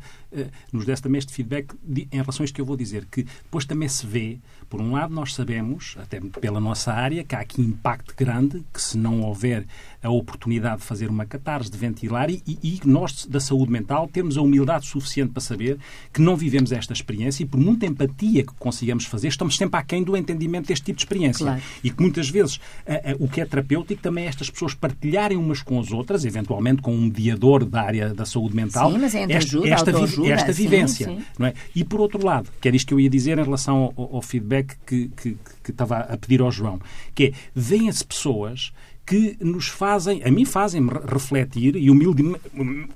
nos 0.72 0.84
desse 0.84 1.00
também 1.00 1.20
este 1.20 1.32
feedback 1.32 1.72
de, 1.80 2.08
em 2.10 2.16
relação 2.16 2.42
a 2.42 2.44
isto 2.44 2.54
que 2.56 2.60
eu 2.60 2.64
vou 2.66 2.76
dizer, 2.76 3.06
que 3.08 3.22
depois 3.22 3.64
também 3.64 3.88
se 3.88 4.04
vê, 4.04 4.40
por 4.68 4.80
um 4.80 4.90
lado 4.90 5.14
nós 5.14 5.32
sabemos, 5.32 5.96
até 6.02 6.20
pela 6.20 6.58
nossa 6.58 6.92
área, 6.92 7.22
que 7.22 7.36
há 7.36 7.38
aqui 7.38 7.62
impacto 7.62 8.16
grande, 8.16 8.64
que 8.74 8.82
se 8.82 8.98
não 8.98 9.20
houver 9.20 9.64
a 10.02 10.10
oportunidade 10.10 10.80
de 10.80 10.86
fazer 10.86 11.08
uma 11.08 11.24
catarse, 11.24 11.70
de 11.70 11.78
ventilar 11.78 12.30
e, 12.30 12.42
e 12.46 12.80
nós 12.84 13.26
da 13.26 13.38
saúde 13.38 13.70
mental 13.70 14.08
temos 14.08 14.36
a 14.36 14.42
humildade 14.42 14.86
suficiente 14.86 15.30
para 15.30 15.40
saber 15.40 15.78
que 16.12 16.20
não 16.20 16.36
vivemos 16.36 16.72
esta 16.72 16.92
experiência 16.92 17.44
e 17.44 17.46
por 17.46 17.60
muita 17.60 17.86
empatia 17.86 18.42
que 18.44 18.54
consigamos 18.54 19.04
fazer, 19.04 19.28
estamos 19.28 19.56
sempre 19.56 19.78
aquém 19.78 20.02
do 20.02 20.16
entendimento 20.16 20.66
deste 20.66 20.86
tipo 20.86 20.96
de 20.96 21.04
experiência. 21.04 21.44
Claro. 21.44 21.62
E 21.84 21.90
que 21.90 22.02
muitas 22.02 22.28
vezes 22.28 22.58
a, 22.86 23.12
a, 23.12 23.19
o 23.20 23.28
que 23.28 23.38
é 23.38 23.44
terapêutico 23.44 24.00
também 24.00 24.24
é 24.24 24.28
estas 24.28 24.48
pessoas 24.48 24.72
partilharem 24.72 25.36
umas 25.36 25.60
com 25.60 25.78
as 25.78 25.92
outras, 25.92 26.24
eventualmente 26.24 26.80
com 26.80 26.94
um 26.94 27.02
mediador 27.02 27.66
da 27.66 27.82
área 27.82 28.14
da 28.14 28.24
saúde 28.24 28.56
mental, 28.56 28.90
sim, 28.90 28.98
mas 28.98 29.14
é 29.14 29.24
esta, 29.24 29.36
ajuda, 29.36 29.68
esta, 29.68 29.90
esta 29.90 30.52
sim, 30.54 30.62
vivência. 30.62 31.06
sim. 31.06 31.22
Não 31.38 31.46
é? 31.46 31.52
E 31.76 31.84
por 31.84 32.00
outro 32.00 32.24
lado, 32.24 32.48
que 32.58 32.66
era 32.66 32.74
isto 32.74 32.88
que 32.88 32.94
eu 32.94 32.98
ia 32.98 33.10
dizer 33.10 33.38
em 33.38 33.44
relação 33.44 33.92
ao, 33.94 34.16
ao 34.16 34.22
feedback 34.22 34.74
que, 34.86 35.08
que, 35.08 35.36
que 35.62 35.70
estava 35.70 35.98
a 35.98 36.16
pedir 36.16 36.40
ao 36.40 36.50
João, 36.50 36.80
que 37.14 37.24
é, 37.24 37.32
veem-se 37.54 38.02
pessoas 38.06 38.72
que 39.10 39.36
nos 39.40 39.66
fazem, 39.66 40.22
a 40.24 40.30
mim 40.30 40.44
fazem-me 40.44 40.88
refletir 41.04 41.74
e 41.74 41.90
humildemente, 41.90 42.38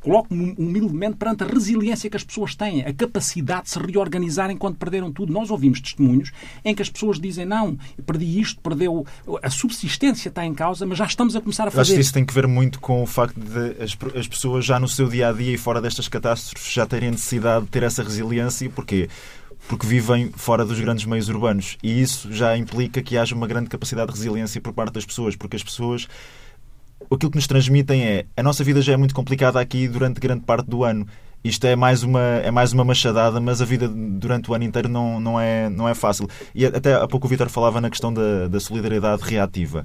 coloco-me 0.00 0.55
humildemente 0.57 1.16
perante 1.16 1.42
a 1.42 1.46
resiliência 1.48 2.09
que 2.09 2.16
as 2.16 2.22
pessoas 2.22 2.55
têm, 2.55 2.83
a 2.83 2.94
capacidade 2.94 3.64
de 3.64 3.70
se 3.70 3.79
reorganizarem 3.81 4.57
quando 4.57 4.77
perderam 4.77 5.11
tudo. 5.11 5.33
Nós 5.33 5.50
ouvimos 5.50 5.81
testemunhos 5.81 6.31
em 6.64 6.72
que 6.72 6.81
as 6.81 6.88
pessoas 6.88 7.18
dizem 7.18 7.44
não, 7.44 7.77
perdi 8.07 8.40
isto, 8.40 8.61
perdeu, 8.61 9.05
a 9.42 9.50
subsistência 9.50 10.29
está 10.29 10.46
em 10.46 10.55
causa, 10.55 10.87
mas 10.87 10.98
já 10.98 11.05
estamos 11.05 11.35
a 11.35 11.40
começar 11.40 11.66
a 11.66 11.72
fazer. 11.72 11.79
Eu 11.79 11.83
acho 11.83 11.94
que 11.94 12.00
isso 12.00 12.14
tem 12.14 12.24
que 12.24 12.33
ver 12.33 12.46
muito 12.46 12.79
com 12.79 13.03
o 13.03 13.07
facto 13.07 13.35
de 13.35 13.83
as, 13.83 13.98
as 14.16 14.29
pessoas 14.29 14.64
já 14.64 14.79
no 14.79 14.87
seu 14.87 15.09
dia 15.09 15.31
a 15.31 15.33
dia 15.33 15.53
e 15.53 15.59
fora 15.59 15.81
destas 15.81 16.07
catástrofes 16.07 16.72
já 16.72 16.87
terem 16.87 17.11
necessidade 17.11 17.64
de 17.64 17.72
ter 17.72 17.83
essa 17.83 18.05
resiliência. 18.05 18.70
Porquê? 18.70 19.09
Porque 19.68 19.87
vivem 19.87 20.31
fora 20.35 20.64
dos 20.64 20.79
grandes 20.79 21.05
meios 21.05 21.29
urbanos. 21.29 21.77
E 21.83 22.00
isso 22.00 22.33
já 22.33 22.57
implica 22.57 23.03
que 23.03 23.16
haja 23.16 23.35
uma 23.35 23.46
grande 23.46 23.68
capacidade 23.68 24.12
de 24.12 24.18
resiliência 24.18 24.61
por 24.61 24.72
parte 24.72 24.94
das 24.94 25.05
pessoas, 25.05 25.37
porque 25.37 25.57
as 25.57 25.62
pessoas. 25.62 26.07
Aquilo 27.11 27.31
que 27.31 27.37
nos 27.37 27.46
transmitem 27.46 28.03
é 28.03 28.27
a 28.37 28.42
nossa 28.42 28.64
vida 28.64 28.81
já 28.81 28.94
é 28.94 28.96
muito 28.96 29.14
complicada 29.14 29.61
aqui 29.61 29.87
durante 29.87 30.20
grande 30.20 30.44
parte 30.44 30.68
do 30.68 30.85
ano. 30.85 31.07
Isto 31.44 31.66
é 31.66 31.77
mais 31.77 32.03
uma, 32.03 32.20
é 32.20 32.50
mais 32.50 32.72
uma 32.72 32.85
machadada, 32.85 33.38
mas 33.38 33.61
a 33.61 33.66
vida 33.66 33.87
durante 33.87 34.50
o 34.50 34.55
ano 34.55 34.64
inteiro 34.64 34.88
não, 34.88 35.20
não, 35.20 35.38
é, 35.38 35.68
não 35.68 35.87
é 35.87 35.94
fácil. 35.94 36.27
E 36.55 36.64
até 36.64 36.94
há 36.94 37.07
pouco 37.07 37.27
o 37.27 37.31
Vitor 37.31 37.50
falava 37.50 37.83
na 37.83 37.90
questão 37.90 38.12
da, 38.12 38.48
da 38.48 38.59
solidariedade 38.59 39.22
reativa. 39.22 39.85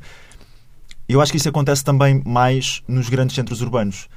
Eu 1.08 1.20
acho 1.20 1.32
que 1.32 1.38
isso 1.38 1.50
acontece 1.50 1.84
também 1.84 2.22
mais 2.26 2.82
nos 2.88 3.10
grandes 3.10 3.36
centros 3.36 3.62
urbanos. 3.62 4.08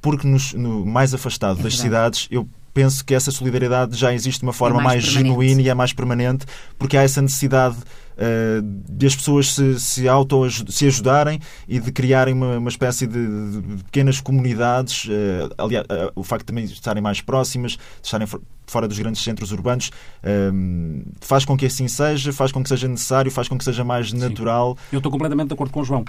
Porque 0.00 0.26
nos, 0.26 0.52
no 0.52 0.86
mais 0.86 1.12
afastado 1.12 1.58
É 1.60 1.62
das 1.64 1.78
cidades, 1.78 2.28
eu 2.30 2.48
penso 2.72 3.04
que 3.04 3.14
essa 3.14 3.30
solidariedade 3.30 3.96
já 3.96 4.12
existe 4.12 4.40
de 4.40 4.46
uma 4.46 4.52
forma 4.52 4.80
mais 4.80 4.92
mais, 4.92 5.04
permanente. 5.04 5.28
genuína 5.28 5.62
e 5.62 5.68
é 5.68 5.74
mais 5.74 5.92
permanente, 5.92 6.46
porque 6.78 6.96
há 6.96 7.02
essa 7.02 7.20
necessidade 7.20 7.76
uh, 7.76 8.62
de 8.88 9.06
as 9.06 9.16
pessoas 9.16 9.54
se, 9.54 9.80
se 9.80 10.08
auto 10.08 10.48
se 10.70 10.86
ajudarem 10.86 11.40
e 11.68 11.78
de 11.78 11.92
criarem 11.92 12.34
uma, 12.34 12.58
uma 12.58 12.68
espécie 12.68 13.06
de, 13.06 13.60
de 13.60 13.84
pequenas 13.84 14.20
comunidades. 14.20 15.04
Uh, 15.04 15.52
aliás, 15.58 15.84
uh, 15.86 16.12
o 16.14 16.22
facto 16.22 16.42
de 16.42 16.46
também 16.46 16.64
estarem 16.64 17.02
mais 17.02 17.20
próximas, 17.20 17.72
de 17.72 17.78
estarem 18.04 18.26
fora 18.66 18.88
dos 18.88 18.98
grandes 18.98 19.22
centros 19.22 19.52
urbanos, 19.52 19.90
um, 20.52 21.02
faz 21.20 21.44
com 21.44 21.56
que 21.56 21.66
assim 21.66 21.88
seja, 21.88 22.32
faz 22.32 22.52
com 22.52 22.62
que 22.62 22.68
seja 22.68 22.88
necessário, 22.88 23.30
faz 23.30 23.48
com 23.48 23.58
que 23.58 23.64
seja 23.64 23.84
mais 23.84 24.12
natural. 24.12 24.76
Eu 24.90 24.98
estou 24.98 25.10
completamente 25.10 25.48
de 25.48 25.54
acordo 25.54 25.72
com 25.72 25.80
o 25.80 25.84
João. 25.84 26.04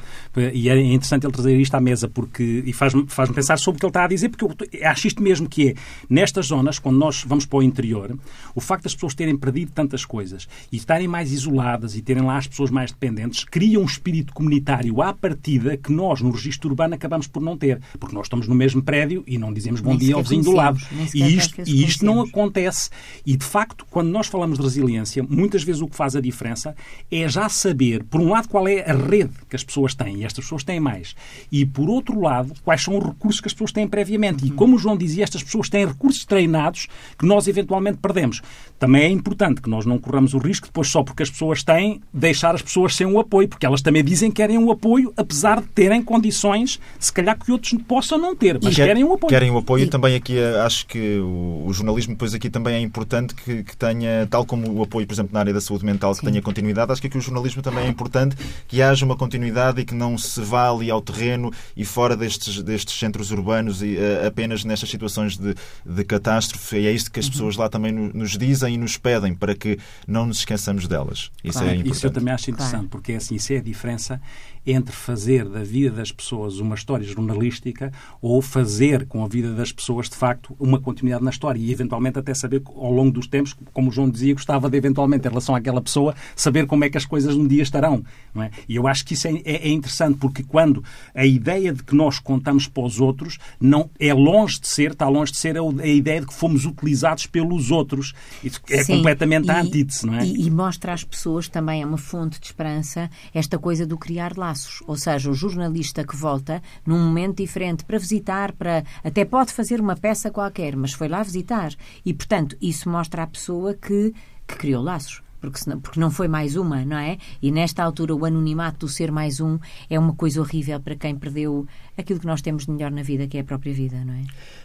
E 0.54 0.70
é 0.70 0.80
interessante 0.80 1.26
ele 1.26 1.34
trazer 1.34 1.60
isto 1.60 1.76
à 1.76 1.82
mesa 1.82 2.08
porque, 2.08 2.64
e 2.66 2.74
faz-me 2.74 3.06
faz 3.08 3.30
pensar 3.30 3.58
sobre 3.58 3.78
o 3.78 3.80
que 3.80 3.86
ele 3.86 3.90
está 3.90 4.04
a 4.06 4.08
dizer, 4.08 4.30
porque 4.30 4.46
eu 4.46 4.90
acho 4.90 5.08
isto 5.08 5.22
mesmo 5.22 5.48
que 5.48 5.70
é, 5.70 5.74
nestas 6.10 6.48
zonas, 6.48 6.80
quando 6.80 6.98
nós 6.98 7.24
vamos 7.28 7.46
para 7.46 7.60
o 7.60 7.64
interior, 7.64 8.18
o 8.56 8.62
facto 8.62 8.84
das 8.84 8.94
pessoas 8.94 9.14
terem 9.14 9.36
perdido 9.38 9.72
tantas 9.72 10.06
coisas 10.06 10.48
e 10.72 10.78
estarem 10.78 11.08
mais 11.08 11.32
isoladas 11.32 11.96
e 11.96 12.02
terem 12.02 12.24
lá 12.24 12.38
as 12.38 12.48
pessoas 12.48 12.70
mais 12.70 12.92
dependentes, 12.92 13.44
cria 13.44 13.80
um 13.80 13.86
espírito 13.86 14.34
comunitário 14.34 15.02
à 15.02 15.14
partida 15.14 15.76
que 15.78 15.92
nós, 15.92 16.22
no 16.22 16.32
registro 16.32 16.70
urbano, 16.70 16.96
acabamos 16.96 17.28
por 17.28 17.42
não 17.42 17.58
ter. 17.58 17.82
Porque 18.00 18.16
nós 18.16 18.26
estamos 18.26 18.48
no 18.48 18.56
mesmo 18.56 18.82
prédio 18.82 19.24
e 19.28 19.38
não 19.38 19.54
dizemos 19.54 19.82
bom 19.82 19.92
Nem 19.92 20.00
dia 20.00 20.16
ao 20.16 20.24
vizinho 20.24 20.44
do 20.44 20.52
lado. 20.52 20.80
E 21.14 21.36
isto, 21.36 21.62
e 21.66 21.84
isto 21.84 22.06
não 22.06 22.28
conhecemos. 22.30 22.43
Acontece. 22.44 22.90
E, 23.26 23.36
de 23.38 23.46
facto, 23.46 23.86
quando 23.90 24.10
nós 24.10 24.28
falamos 24.28 24.58
de 24.58 24.64
resiliência, 24.64 25.24
muitas 25.28 25.64
vezes 25.64 25.82
o 25.82 25.88
que 25.88 25.96
faz 25.96 26.16
a 26.16 26.22
diferença 26.22 26.76
é 27.12 27.28
já 27.28 27.48
saber, 27.50 28.04
por 28.04 28.20
um 28.22 28.30
lado, 28.30 28.48
qual 28.50 28.68
é 28.68 28.82
a 28.90 28.94
rede 28.94 29.32
que 29.50 29.56
as 29.56 29.64
pessoas 29.64 29.96
têm, 29.96 30.18
e 30.18 30.26
estas 30.26 30.44
pessoas 30.46 30.64
têm 30.64 30.80
mais, 30.80 31.16
e, 31.52 31.66
por 31.66 31.90
outro 31.90 32.20
lado, 32.20 32.54
quais 32.64 32.82
são 32.84 32.98
os 32.98 33.06
recursos 33.06 33.40
que 33.42 33.48
as 33.48 33.54
pessoas 33.54 33.72
têm 33.72 33.88
previamente. 33.88 34.46
E, 34.46 34.52
como 34.52 34.76
o 34.76 34.80
João 34.80 34.98
dizia, 34.98 35.24
estas 35.24 35.44
pessoas 35.44 35.70
têm 35.70 35.86
recursos 35.86 36.26
treinados 36.26 36.88
que 37.18 37.26
nós, 37.26 37.48
eventualmente, 37.48 37.98
perdemos. 38.00 38.42
Também 38.78 39.04
é 39.04 39.10
importante 39.10 39.62
que 39.62 39.70
nós 39.70 39.86
não 39.86 39.98
corramos 39.98 40.34
o 40.34 40.38
risco, 40.38 40.68
depois, 40.68 40.90
só 40.90 41.04
porque 41.04 41.24
as 41.24 41.30
pessoas 41.30 41.64
têm, 41.64 42.02
deixar 42.14 42.54
as 42.56 42.62
pessoas 42.62 42.96
sem 42.96 43.08
o 43.08 43.20
apoio, 43.20 43.48
porque 43.48 43.66
elas 43.66 43.82
também 43.82 44.04
dizem 44.04 44.30
que 44.30 44.36
querem 44.38 44.58
o 44.58 44.72
apoio, 44.72 45.14
apesar 45.16 45.62
de 45.62 45.68
terem 45.68 46.02
condições, 46.04 46.80
se 47.00 47.14
calhar, 47.14 47.38
que 47.38 47.52
outros 47.52 47.74
possam 47.88 48.18
não 48.18 48.36
ter, 48.36 48.60
mas 48.62 48.76
quer- 48.76 48.88
querem 48.88 49.04
o 49.04 49.14
apoio. 49.14 49.30
Querem 49.30 49.50
o 49.52 49.58
apoio. 49.58 49.84
E- 49.86 49.88
Também 49.88 50.16
aqui 50.16 50.38
eh, 50.38 50.60
acho 50.62 50.86
que 50.88 51.18
o, 51.20 51.64
o 51.68 51.74
jornalismo 51.74 52.14
depois 52.14 52.33
aqui 52.34 52.50
também 52.50 52.76
é 52.76 52.80
importante 52.80 53.34
que, 53.36 53.64
que 53.64 53.76
tenha, 53.78 54.28
tal 54.30 54.46
como 54.46 54.72
o 54.74 54.84
apoio, 54.84 55.06
por 55.08 55.14
exemplo, 55.14 55.34
na 55.34 55.40
área 55.40 55.54
da 55.54 55.62
saúde 55.62 55.86
mental, 55.86 56.14
que 56.16 56.22
tenha 56.26 56.42
continuidade, 56.42 56.92
acho 56.92 57.02
que 57.02 57.08
aqui 57.08 57.18
o 57.18 57.22
jornalismo 57.22 57.62
também 57.62 57.86
é 57.86 57.88
importante 57.88 58.36
que 58.68 58.82
haja 58.82 59.06
uma 59.06 59.16
continuidade 59.16 59.82
e 59.82 59.86
que 59.86 59.94
não 59.94 60.18
se 60.18 60.42
vá 60.42 60.70
ali 60.70 60.90
ao 60.92 61.02
terreno 61.02 61.52
e 61.76 61.86
fora 61.86 62.16
destes, 62.18 62.62
destes 62.64 62.98
centros 62.98 63.32
urbanos 63.32 63.82
e 63.82 63.98
eh, 63.98 64.26
apenas 64.28 64.64
nestas 64.64 64.90
situações 64.90 65.38
de, 65.38 65.56
de 65.86 66.04
catástrofe. 66.04 66.78
E 66.78 66.88
é 66.88 66.92
isto 66.92 67.12
que 67.12 67.20
Uhum. 67.20 67.24
as 67.26 67.30
pessoas 67.30 67.56
lá 67.58 67.70
também 67.70 67.92
no- 67.92 68.12
nos 68.14 68.38
dizem 68.38 68.76
e 68.76 68.78
nos 68.78 68.98
pedem 68.98 69.34
para 69.36 69.54
que 69.56 69.78
não 70.08 70.26
nos 70.26 70.40
esqueçamos 70.40 70.88
delas. 70.88 71.30
Isso 71.44 71.54
Claro. 71.60 71.68
é 71.70 71.74
importante. 71.76 71.96
Isso 71.98 72.06
eu 72.08 72.12
também 72.12 72.34
acho 72.34 72.50
interessante, 72.52 72.72
Claro. 72.74 72.88
porque 72.90 73.12
é 73.14 73.16
assim, 73.18 73.36
isso 73.36 73.54
é 73.54 73.58
a 73.58 73.62
diferença 73.62 74.22
entre 74.66 74.96
fazer 74.96 75.48
da 75.50 75.64
vida 75.64 75.92
das 75.92 76.12
pessoas 76.12 76.60
uma 76.60 76.76
história 76.76 77.06
jornalística 77.06 77.92
ou 78.22 78.42
fazer 78.42 79.06
com 79.08 79.24
a 79.24 79.28
vida 79.28 79.54
das 79.54 79.72
pessoas, 79.72 80.10
de 80.10 80.16
facto, 80.16 80.56
uma 80.60 80.80
continuidade 80.80 81.24
na 81.24 81.30
história 81.32 81.60
e, 81.60 81.72
eventualmente, 81.72 82.18
até 82.20 82.34
saber 82.34 82.62
ao 82.66 82.92
longo 82.92 83.12
dos 83.12 83.28
tempos, 83.28 83.54
como 83.74 83.90
o 83.90 83.92
João 83.92 84.10
dizia, 84.10 84.34
gostava 84.34 84.70
de, 84.70 84.78
eventualmente, 84.78 85.28
em 85.28 85.30
relação 85.30 85.56
àquela 85.56 85.82
pessoa, 85.82 86.16
saber 86.36 86.66
como 86.66 86.84
é 86.86 86.90
que 86.90 86.98
as 86.98 87.06
coisas 87.06 87.36
um 87.36 87.48
dia 87.48 87.64
estarão. 87.64 88.04
É? 88.36 88.50
E 88.68 88.76
eu 88.76 88.88
acho 88.88 89.06
que 89.06 89.14
isso 89.16 89.28
é, 89.28 89.32
é- 89.44 89.68
é 89.68 89.70
interessante, 89.70 90.18
porque 90.18 90.44
quando 90.44 90.84
a 91.14 91.26
ideia 91.26 91.74
de 91.74 91.84
que 91.84 91.96
nós 91.96 92.18
contamos 92.20 92.68
para 92.68 92.84
os 92.84 93.00
outros 93.00 93.38
não 93.60 93.90
é 94.00 94.14
longe 94.14 94.60
de 94.62 94.68
ser, 94.68 94.92
está 94.92 95.08
longe 95.10 95.32
de 95.34 95.38
ser 95.38 95.58
a, 95.58 95.62
a 95.62 95.88
ideia 95.88 96.22
de 96.22 96.28
que 96.28 96.34
fomos 96.34 96.66
utilizados 96.66 97.26
pelos 97.28 97.70
outros. 97.72 98.14
Isso 98.44 98.62
é 98.70 98.84
Sim, 98.84 98.98
completamente 98.98 99.52
a 99.52 99.58
e- 99.62 99.68
antítese, 99.68 100.06
não 100.06 100.16
é? 100.16 100.26
E, 100.26 100.48
e 100.48 100.52
mostra 100.52 100.94
às 100.94 101.04
pessoas 101.04 101.48
também, 101.48 101.82
é 101.82 101.86
uma 101.86 101.98
fonte 101.98 102.40
de 102.40 102.46
esperança, 102.46 103.10
esta 103.34 103.60
coisa 103.60 103.86
do 103.86 103.98
criar 103.98 104.38
laços. 104.38 104.53
Ou 104.88 104.96
seja, 104.96 105.30
o 105.30 105.34
jornalista 105.34 106.04
que 106.04 106.16
volta 106.16 106.62
num 106.86 107.00
momento 107.00 107.38
diferente 107.38 107.84
para 107.84 107.98
visitar, 107.98 108.52
para 108.54 108.84
até 109.04 109.26
pode 109.26 109.52
fazer 109.54 109.80
uma 109.80 109.96
peça 109.96 110.32
qualquer, 110.32 110.76
mas 110.76 110.94
foi 110.94 111.08
lá 111.08 111.22
visitar. 111.24 111.74
E, 112.06 112.14
portanto, 112.14 112.58
isso 112.62 112.90
mostra 112.90 113.24
à 113.24 113.28
pessoa 113.28 113.74
que, 113.74 114.14
que 114.48 114.56
criou 114.56 114.84
laços. 114.84 115.22
Porque, 115.44 115.60
senão, 115.60 115.78
porque 115.78 116.00
não 116.00 116.10
foi 116.10 116.30
mais 116.30 116.56
uma, 116.56 116.86
não 116.86 116.96
é? 116.96 117.18
E 117.42 117.52
nesta 117.52 117.84
altura 117.84 118.16
o 118.16 118.24
anonimato 118.24 118.86
do 118.86 118.88
ser 118.88 119.12
mais 119.12 119.42
um 119.42 119.60
é 119.90 120.00
uma 120.00 120.14
coisa 120.14 120.40
horrível 120.40 120.80
para 120.80 120.96
quem 120.96 121.18
perdeu 121.18 121.68
aquilo 121.98 122.18
que 122.18 122.26
nós 122.26 122.42
temos 122.42 122.66
de 122.66 122.72
melhor 122.72 122.90
na 122.90 123.04
vida, 123.04 123.28
que 123.28 123.38
é 123.38 123.42
a 123.42 123.44
própria 123.44 123.74
vida, 123.74 124.06
não 124.06 124.14
é? 124.14 124.22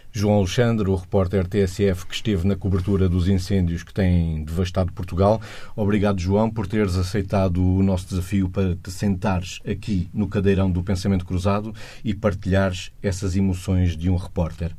João 0.09 0.35
Alexandre, 0.35 0.89
o 0.89 0.95
repórter 0.95 1.45
TSF 1.45 2.05
que 2.05 2.15
esteve 2.15 2.47
na 2.47 2.55
cobertura 2.55 3.09
dos 3.09 3.27
incêndios 3.27 3.83
que 3.83 3.93
têm 3.93 4.41
devastado 4.45 4.93
Portugal. 4.93 5.41
Obrigado, 5.75 6.21
João, 6.21 6.49
por 6.49 6.65
teres 6.65 6.95
aceitado 6.95 7.61
o 7.61 7.83
nosso 7.83 8.07
desafio 8.07 8.47
para 8.47 8.73
te 8.77 8.89
sentares 8.89 9.59
aqui 9.69 10.09
no 10.13 10.29
cadeirão 10.29 10.71
do 10.71 10.81
Pensamento 10.81 11.25
Cruzado 11.25 11.75
e 12.05 12.13
partilhares 12.13 12.89
essas 13.03 13.35
emoções 13.35 13.97
de 13.97 14.09
um 14.09 14.15
repórter. 14.15 14.73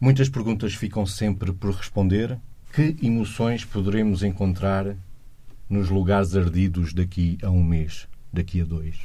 Muitas 0.00 0.30
perguntas 0.30 0.72
ficam 0.72 1.04
sempre 1.04 1.52
por 1.52 1.74
responder. 1.74 2.38
Que 2.74 2.96
emoções 3.00 3.64
poderemos 3.64 4.24
encontrar 4.24 4.96
nos 5.74 5.90
lugares 5.90 6.34
ardidos 6.34 6.92
daqui 6.92 7.38
a 7.42 7.50
um 7.50 7.62
mês, 7.62 8.08
daqui 8.32 8.60
a 8.60 8.64
dois? 8.64 8.96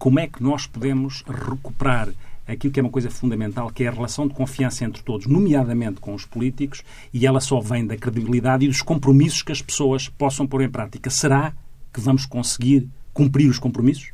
como 0.00 0.18
é 0.18 0.26
que 0.26 0.42
nós 0.42 0.66
podemos 0.66 1.22
recuperar 1.28 2.08
aquilo 2.48 2.72
que 2.72 2.80
é 2.80 2.82
uma 2.82 2.90
coisa 2.90 3.10
fundamental, 3.10 3.70
que 3.70 3.84
é 3.84 3.88
a 3.88 3.92
relação 3.92 4.26
de 4.26 4.32
confiança 4.32 4.82
entre 4.82 5.02
todos, 5.02 5.26
nomeadamente 5.26 6.00
com 6.00 6.14
os 6.14 6.24
políticos, 6.24 6.82
e 7.12 7.26
ela 7.26 7.38
só 7.38 7.60
vem 7.60 7.86
da 7.86 7.98
credibilidade 7.98 8.64
e 8.64 8.68
dos 8.68 8.80
compromissos 8.80 9.42
que 9.42 9.52
as 9.52 9.60
pessoas 9.60 10.08
possam 10.08 10.46
pôr 10.46 10.62
em 10.62 10.70
prática. 10.70 11.10
Será 11.10 11.52
que 11.92 12.00
vamos 12.00 12.24
conseguir 12.24 12.88
cumprir 13.12 13.50
os 13.50 13.58
compromissos? 13.58 14.10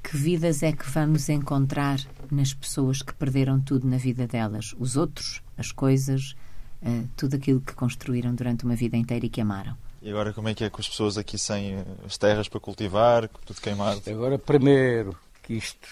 Que 0.00 0.16
vidas 0.16 0.62
é 0.62 0.70
que 0.70 0.88
vamos 0.88 1.28
encontrar 1.28 1.98
nas 2.30 2.54
pessoas 2.54 3.02
que 3.02 3.12
perderam 3.12 3.60
tudo 3.60 3.88
na 3.88 3.96
vida 3.96 4.28
delas? 4.28 4.76
Os 4.78 4.96
outros, 4.96 5.42
as 5.58 5.72
coisas, 5.72 6.36
eh, 6.80 7.02
tudo 7.16 7.34
aquilo 7.34 7.60
que 7.60 7.74
construíram 7.74 8.32
durante 8.32 8.64
uma 8.64 8.76
vida 8.76 8.96
inteira 8.96 9.26
e 9.26 9.28
que 9.28 9.40
amaram. 9.40 9.76
E 10.02 10.08
agora 10.08 10.32
como 10.32 10.48
é 10.48 10.54
que 10.54 10.64
é 10.64 10.70
com 10.70 10.80
as 10.80 10.88
pessoas 10.88 11.18
aqui 11.18 11.36
sem 11.36 11.74
eh, 11.74 11.84
as 12.06 12.16
terras 12.16 12.48
para 12.48 12.58
cultivar, 12.58 13.28
tudo 13.44 13.60
queimado? 13.60 14.00
Agora, 14.08 14.38
primeiro, 14.38 15.14
que 15.42 15.54
isto 15.54 15.86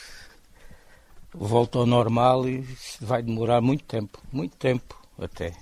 volta 1.32 1.78
ao 1.78 1.84
normal 1.84 2.48
e 2.48 2.66
vai 3.00 3.22
demorar 3.22 3.60
muito 3.60 3.84
tempo, 3.84 4.18
muito 4.32 4.56
tempo 4.56 4.98
até. 5.18 5.52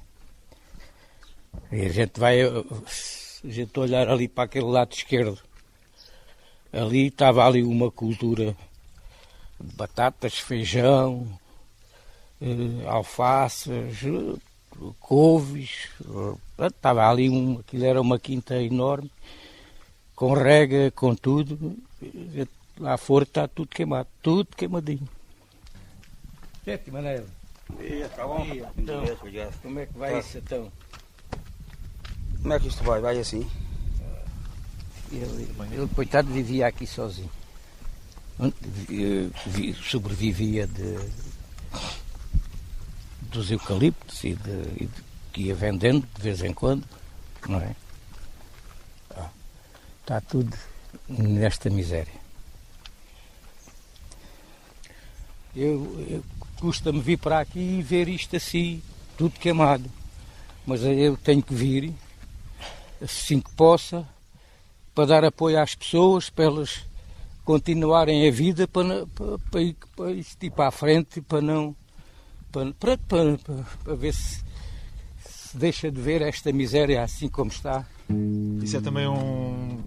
E 1.73 1.87
a 1.87 1.89
gente 1.89 2.21
vai, 2.21 2.41
a 2.43 2.63
gente 3.45 3.79
olhar 3.81 4.09
ali 4.09 4.29
para 4.29 4.45
aquele 4.45 4.67
lado 4.67 4.93
esquerdo, 4.93 5.41
ali 6.73 7.09
estava 7.09 7.45
ali 7.45 7.65
uma 7.65 7.91
cultura 7.91 8.57
de 9.59 9.75
batatas, 9.75 10.39
feijão, 10.39 11.27
eh, 12.41 12.87
alfaces, 12.87 13.99
couves, 15.01 15.89
estava 16.59 17.09
ali 17.09 17.29
um, 17.29 17.59
aquilo 17.61 17.85
era 17.85 18.01
uma 18.01 18.19
quinta 18.19 18.61
enorme, 18.63 19.11
com 20.15 20.33
rega, 20.35 20.91
com 20.93 21.15
tudo, 21.15 21.77
lá 22.79 22.97
fora 22.97 23.25
está 23.25 23.47
tudo 23.47 23.69
queimado, 23.69 24.09
tudo 24.23 24.47
queimadinho. 24.57 25.09
Gente, 26.67 26.91
Manela. 26.91 27.27
Tá 28.15 28.27
bom? 28.27 28.47
Então, 28.79 29.05
como 29.63 29.79
é 29.81 29.87
que 29.87 29.99
vai 29.99 30.19
isso 30.21 30.39
então? 30.39 30.73
Como 32.43 32.53
é 32.55 32.61
que 32.61 32.69
isto 32.69 32.85
vai? 32.85 33.01
Vai 33.01 33.19
assim? 33.19 33.49
Ele, 35.13 35.49
ele 35.73 35.89
coitado, 35.95 36.33
vivia 36.33 36.67
aqui 36.67 36.87
sozinho. 36.87 37.31
Vi- 39.47 39.75
Sobrevivia 39.75 40.67
de, 40.67 40.99
dos 43.31 43.51
eucaliptos 43.51 44.23
e, 44.25 44.35
de, 44.35 44.51
e 44.83 44.87
de- 44.87 45.06
que 45.37 45.43
ia 45.43 45.55
vendendo 45.55 46.09
de 46.17 46.23
vez 46.23 46.43
em 46.43 46.55
quando, 46.55 46.83
não 47.47 47.61
é? 47.61 47.77
Ah, 49.15 49.29
Está 50.01 50.19
tudo 50.19 50.57
nesta 51.07 51.69
miséria. 51.69 52.15
Eu, 55.55 56.07
eu 56.09 56.25
custa-me 56.59 57.01
vir 57.01 57.19
para 57.19 57.41
aqui 57.41 57.59
e 57.61 57.83
ver 57.83 58.09
isto 58.09 58.35
assim, 58.35 58.83
tudo 59.19 59.39
queimado. 59.39 59.91
Mas 60.67 60.83
eu 60.83 61.19
tenho 61.19 61.43
que 61.43 61.55
vir, 61.55 61.93
assim 63.03 63.39
que 63.39 63.51
possa, 63.53 64.09
para 64.95 65.05
dar 65.05 65.25
apoio 65.25 65.61
às 65.61 65.75
pessoas, 65.75 66.31
para 66.31 66.47
elas 66.47 66.81
continuarem 67.45 68.27
a 68.27 68.31
vida, 68.33 68.67
para, 68.67 69.07
para, 69.09 69.39
para, 69.51 69.61
para 69.95 70.11
ir 70.13 70.51
para 70.51 70.69
a 70.69 70.71
frente, 70.71 71.21
para 71.21 71.43
não. 71.43 71.77
Para, 72.51 72.73
para, 72.73 72.97
para- 72.97 73.39
para 73.85 73.95
ver 73.95 74.15
se, 74.15 74.46
se 75.57 75.59
deixa 75.59 75.91
de 75.91 76.01
ver 76.01 76.21
esta 76.21 76.53
miséria 76.53 77.03
assim 77.03 77.29
como 77.29 77.51
está. 77.51 77.87
Isso 78.63 78.77
é 78.77 78.81
também 78.81 79.09
um 79.09 79.79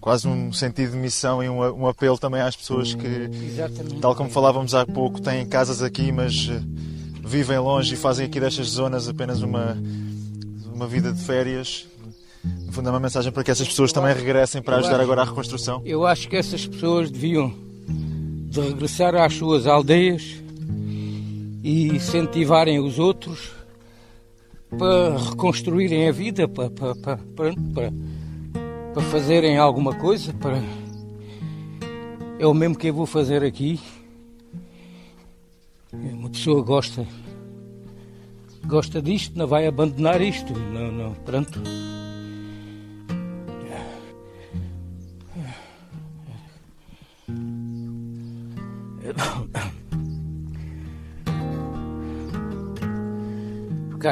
quase 0.00 0.26
um 0.26 0.52
sentido 0.52 0.92
de 0.92 0.96
missão 0.96 1.42
e 1.42 1.48
um, 1.48 1.60
um 1.82 1.86
apelo 1.86 2.16
também 2.16 2.40
às 2.40 2.56
pessoas 2.56 2.94
que, 2.94 3.06
Exatamente. 3.06 4.00
tal 4.00 4.14
como 4.14 4.30
falávamos 4.30 4.74
há 4.74 4.86
pouco, 4.86 5.20
têm 5.20 5.46
casas 5.46 5.82
aqui, 5.82 6.10
mas 6.10 6.48
eh, 6.50 6.62
vivem 7.22 7.58
longe 7.58 7.94
e 7.94 7.96
fazem 7.96 8.24
aqui 8.24 8.40
destas 8.40 8.68
zonas 8.68 9.08
apenas 9.08 9.42
uma, 9.42 9.76
uma 10.72 10.86
vida 10.86 11.12
de 11.12 11.20
férias. 11.22 11.86
No 12.64 12.72
fundo, 12.72 12.88
é 12.88 12.92
uma 12.92 13.00
mensagem 13.00 13.30
para 13.30 13.44
que 13.44 13.50
essas 13.50 13.68
pessoas 13.68 13.92
também 13.92 14.14
regressem 14.14 14.62
para 14.62 14.76
ajudar 14.78 15.00
agora 15.00 15.22
à 15.22 15.24
reconstrução. 15.24 15.82
Eu 15.84 16.06
acho 16.06 16.28
que 16.28 16.36
essas 16.36 16.66
pessoas 16.66 17.10
deviam 17.10 17.52
de 17.86 18.60
regressar 18.60 19.14
às 19.14 19.34
suas 19.34 19.66
aldeias 19.66 20.36
e 21.62 21.88
incentivarem 21.88 22.78
os 22.78 22.98
outros 22.98 23.57
para 24.76 25.16
reconstruírem 25.16 26.08
a 26.08 26.12
vida, 26.12 26.48
para, 26.48 26.70
para, 26.70 26.94
para, 26.94 27.16
para, 27.16 27.92
para, 28.94 29.02
fazerem 29.04 29.56
alguma 29.56 29.94
coisa. 29.94 30.32
Para... 30.34 30.62
É 32.38 32.46
o 32.46 32.54
mesmo 32.54 32.76
que 32.76 32.88
eu 32.88 32.94
vou 32.94 33.06
fazer 33.06 33.42
aqui. 33.42 33.80
Uma 35.92 36.28
pessoa 36.28 36.62
gosta 36.62 37.06
gosta 38.68 39.00
disto, 39.00 39.36
não 39.36 39.46
vai 39.46 39.66
abandonar 39.66 40.20
isto. 40.20 40.52
Não, 40.52 40.92
não, 40.92 41.14
pronto. 41.14 41.60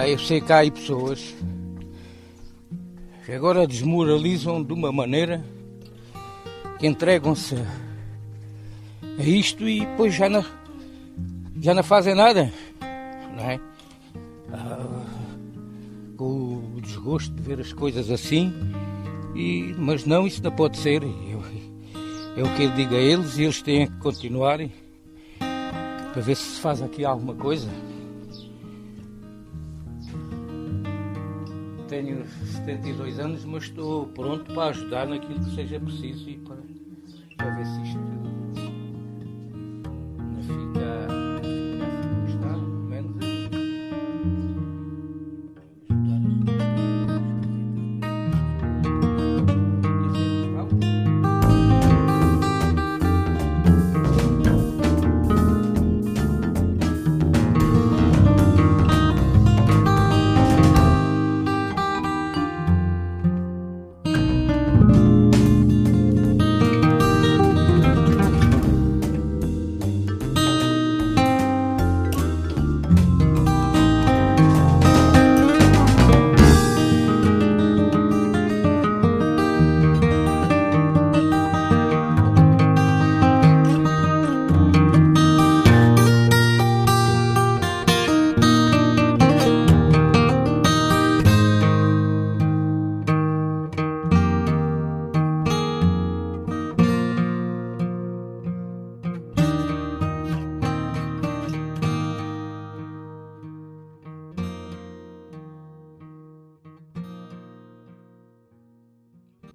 Eu 0.06 0.20
sei 0.20 0.40
que 0.40 0.52
há 0.52 0.58
aí 0.58 0.70
pessoas 0.70 1.34
que 3.24 3.32
agora 3.32 3.66
desmoralizam 3.66 4.62
de 4.62 4.72
uma 4.72 4.92
maneira 4.92 5.44
que 6.78 6.86
entregam-se 6.86 7.56
a 9.18 9.22
isto 9.24 9.68
e 9.68 9.80
depois 9.80 10.14
já 10.14 10.28
não, 10.28 10.44
já 11.60 11.74
não 11.74 11.82
fazem 11.82 12.14
nada, 12.14 12.52
não 13.36 13.50
é? 13.50 13.60
Ah, 14.52 15.04
com 16.16 16.74
o 16.76 16.80
desgosto 16.80 17.34
de 17.34 17.42
ver 17.42 17.58
as 17.58 17.72
coisas 17.72 18.08
assim, 18.08 18.54
e, 19.34 19.74
mas 19.76 20.04
não, 20.04 20.24
isso 20.24 20.40
não 20.40 20.52
pode 20.52 20.76
ser. 20.78 21.02
Eu, 21.02 21.42
é 22.36 22.42
o 22.44 22.54
que 22.54 22.62
eu 22.62 22.70
digo 22.76 22.94
a 22.94 22.98
eles 22.98 23.38
e 23.38 23.42
eles 23.42 23.60
têm 23.60 23.88
que 23.88 23.98
continuarem 23.98 24.72
para 26.12 26.22
ver 26.22 26.36
se 26.36 26.44
se 26.44 26.60
faz 26.60 26.80
aqui 26.80 27.04
alguma 27.04 27.34
coisa. 27.34 27.68
Tenho 31.96 32.26
72 32.28 33.18
anos, 33.18 33.42
mas 33.46 33.62
estou 33.64 34.06
pronto 34.08 34.52
para 34.52 34.68
ajudar 34.68 35.06
naquilo 35.06 35.42
que 35.42 35.54
seja 35.54 35.80
preciso 35.80 36.28
e 36.28 36.36
para, 36.36 36.58
para 37.38 37.54
ver 37.54 37.64
se 37.64 37.82
isto 37.84 38.15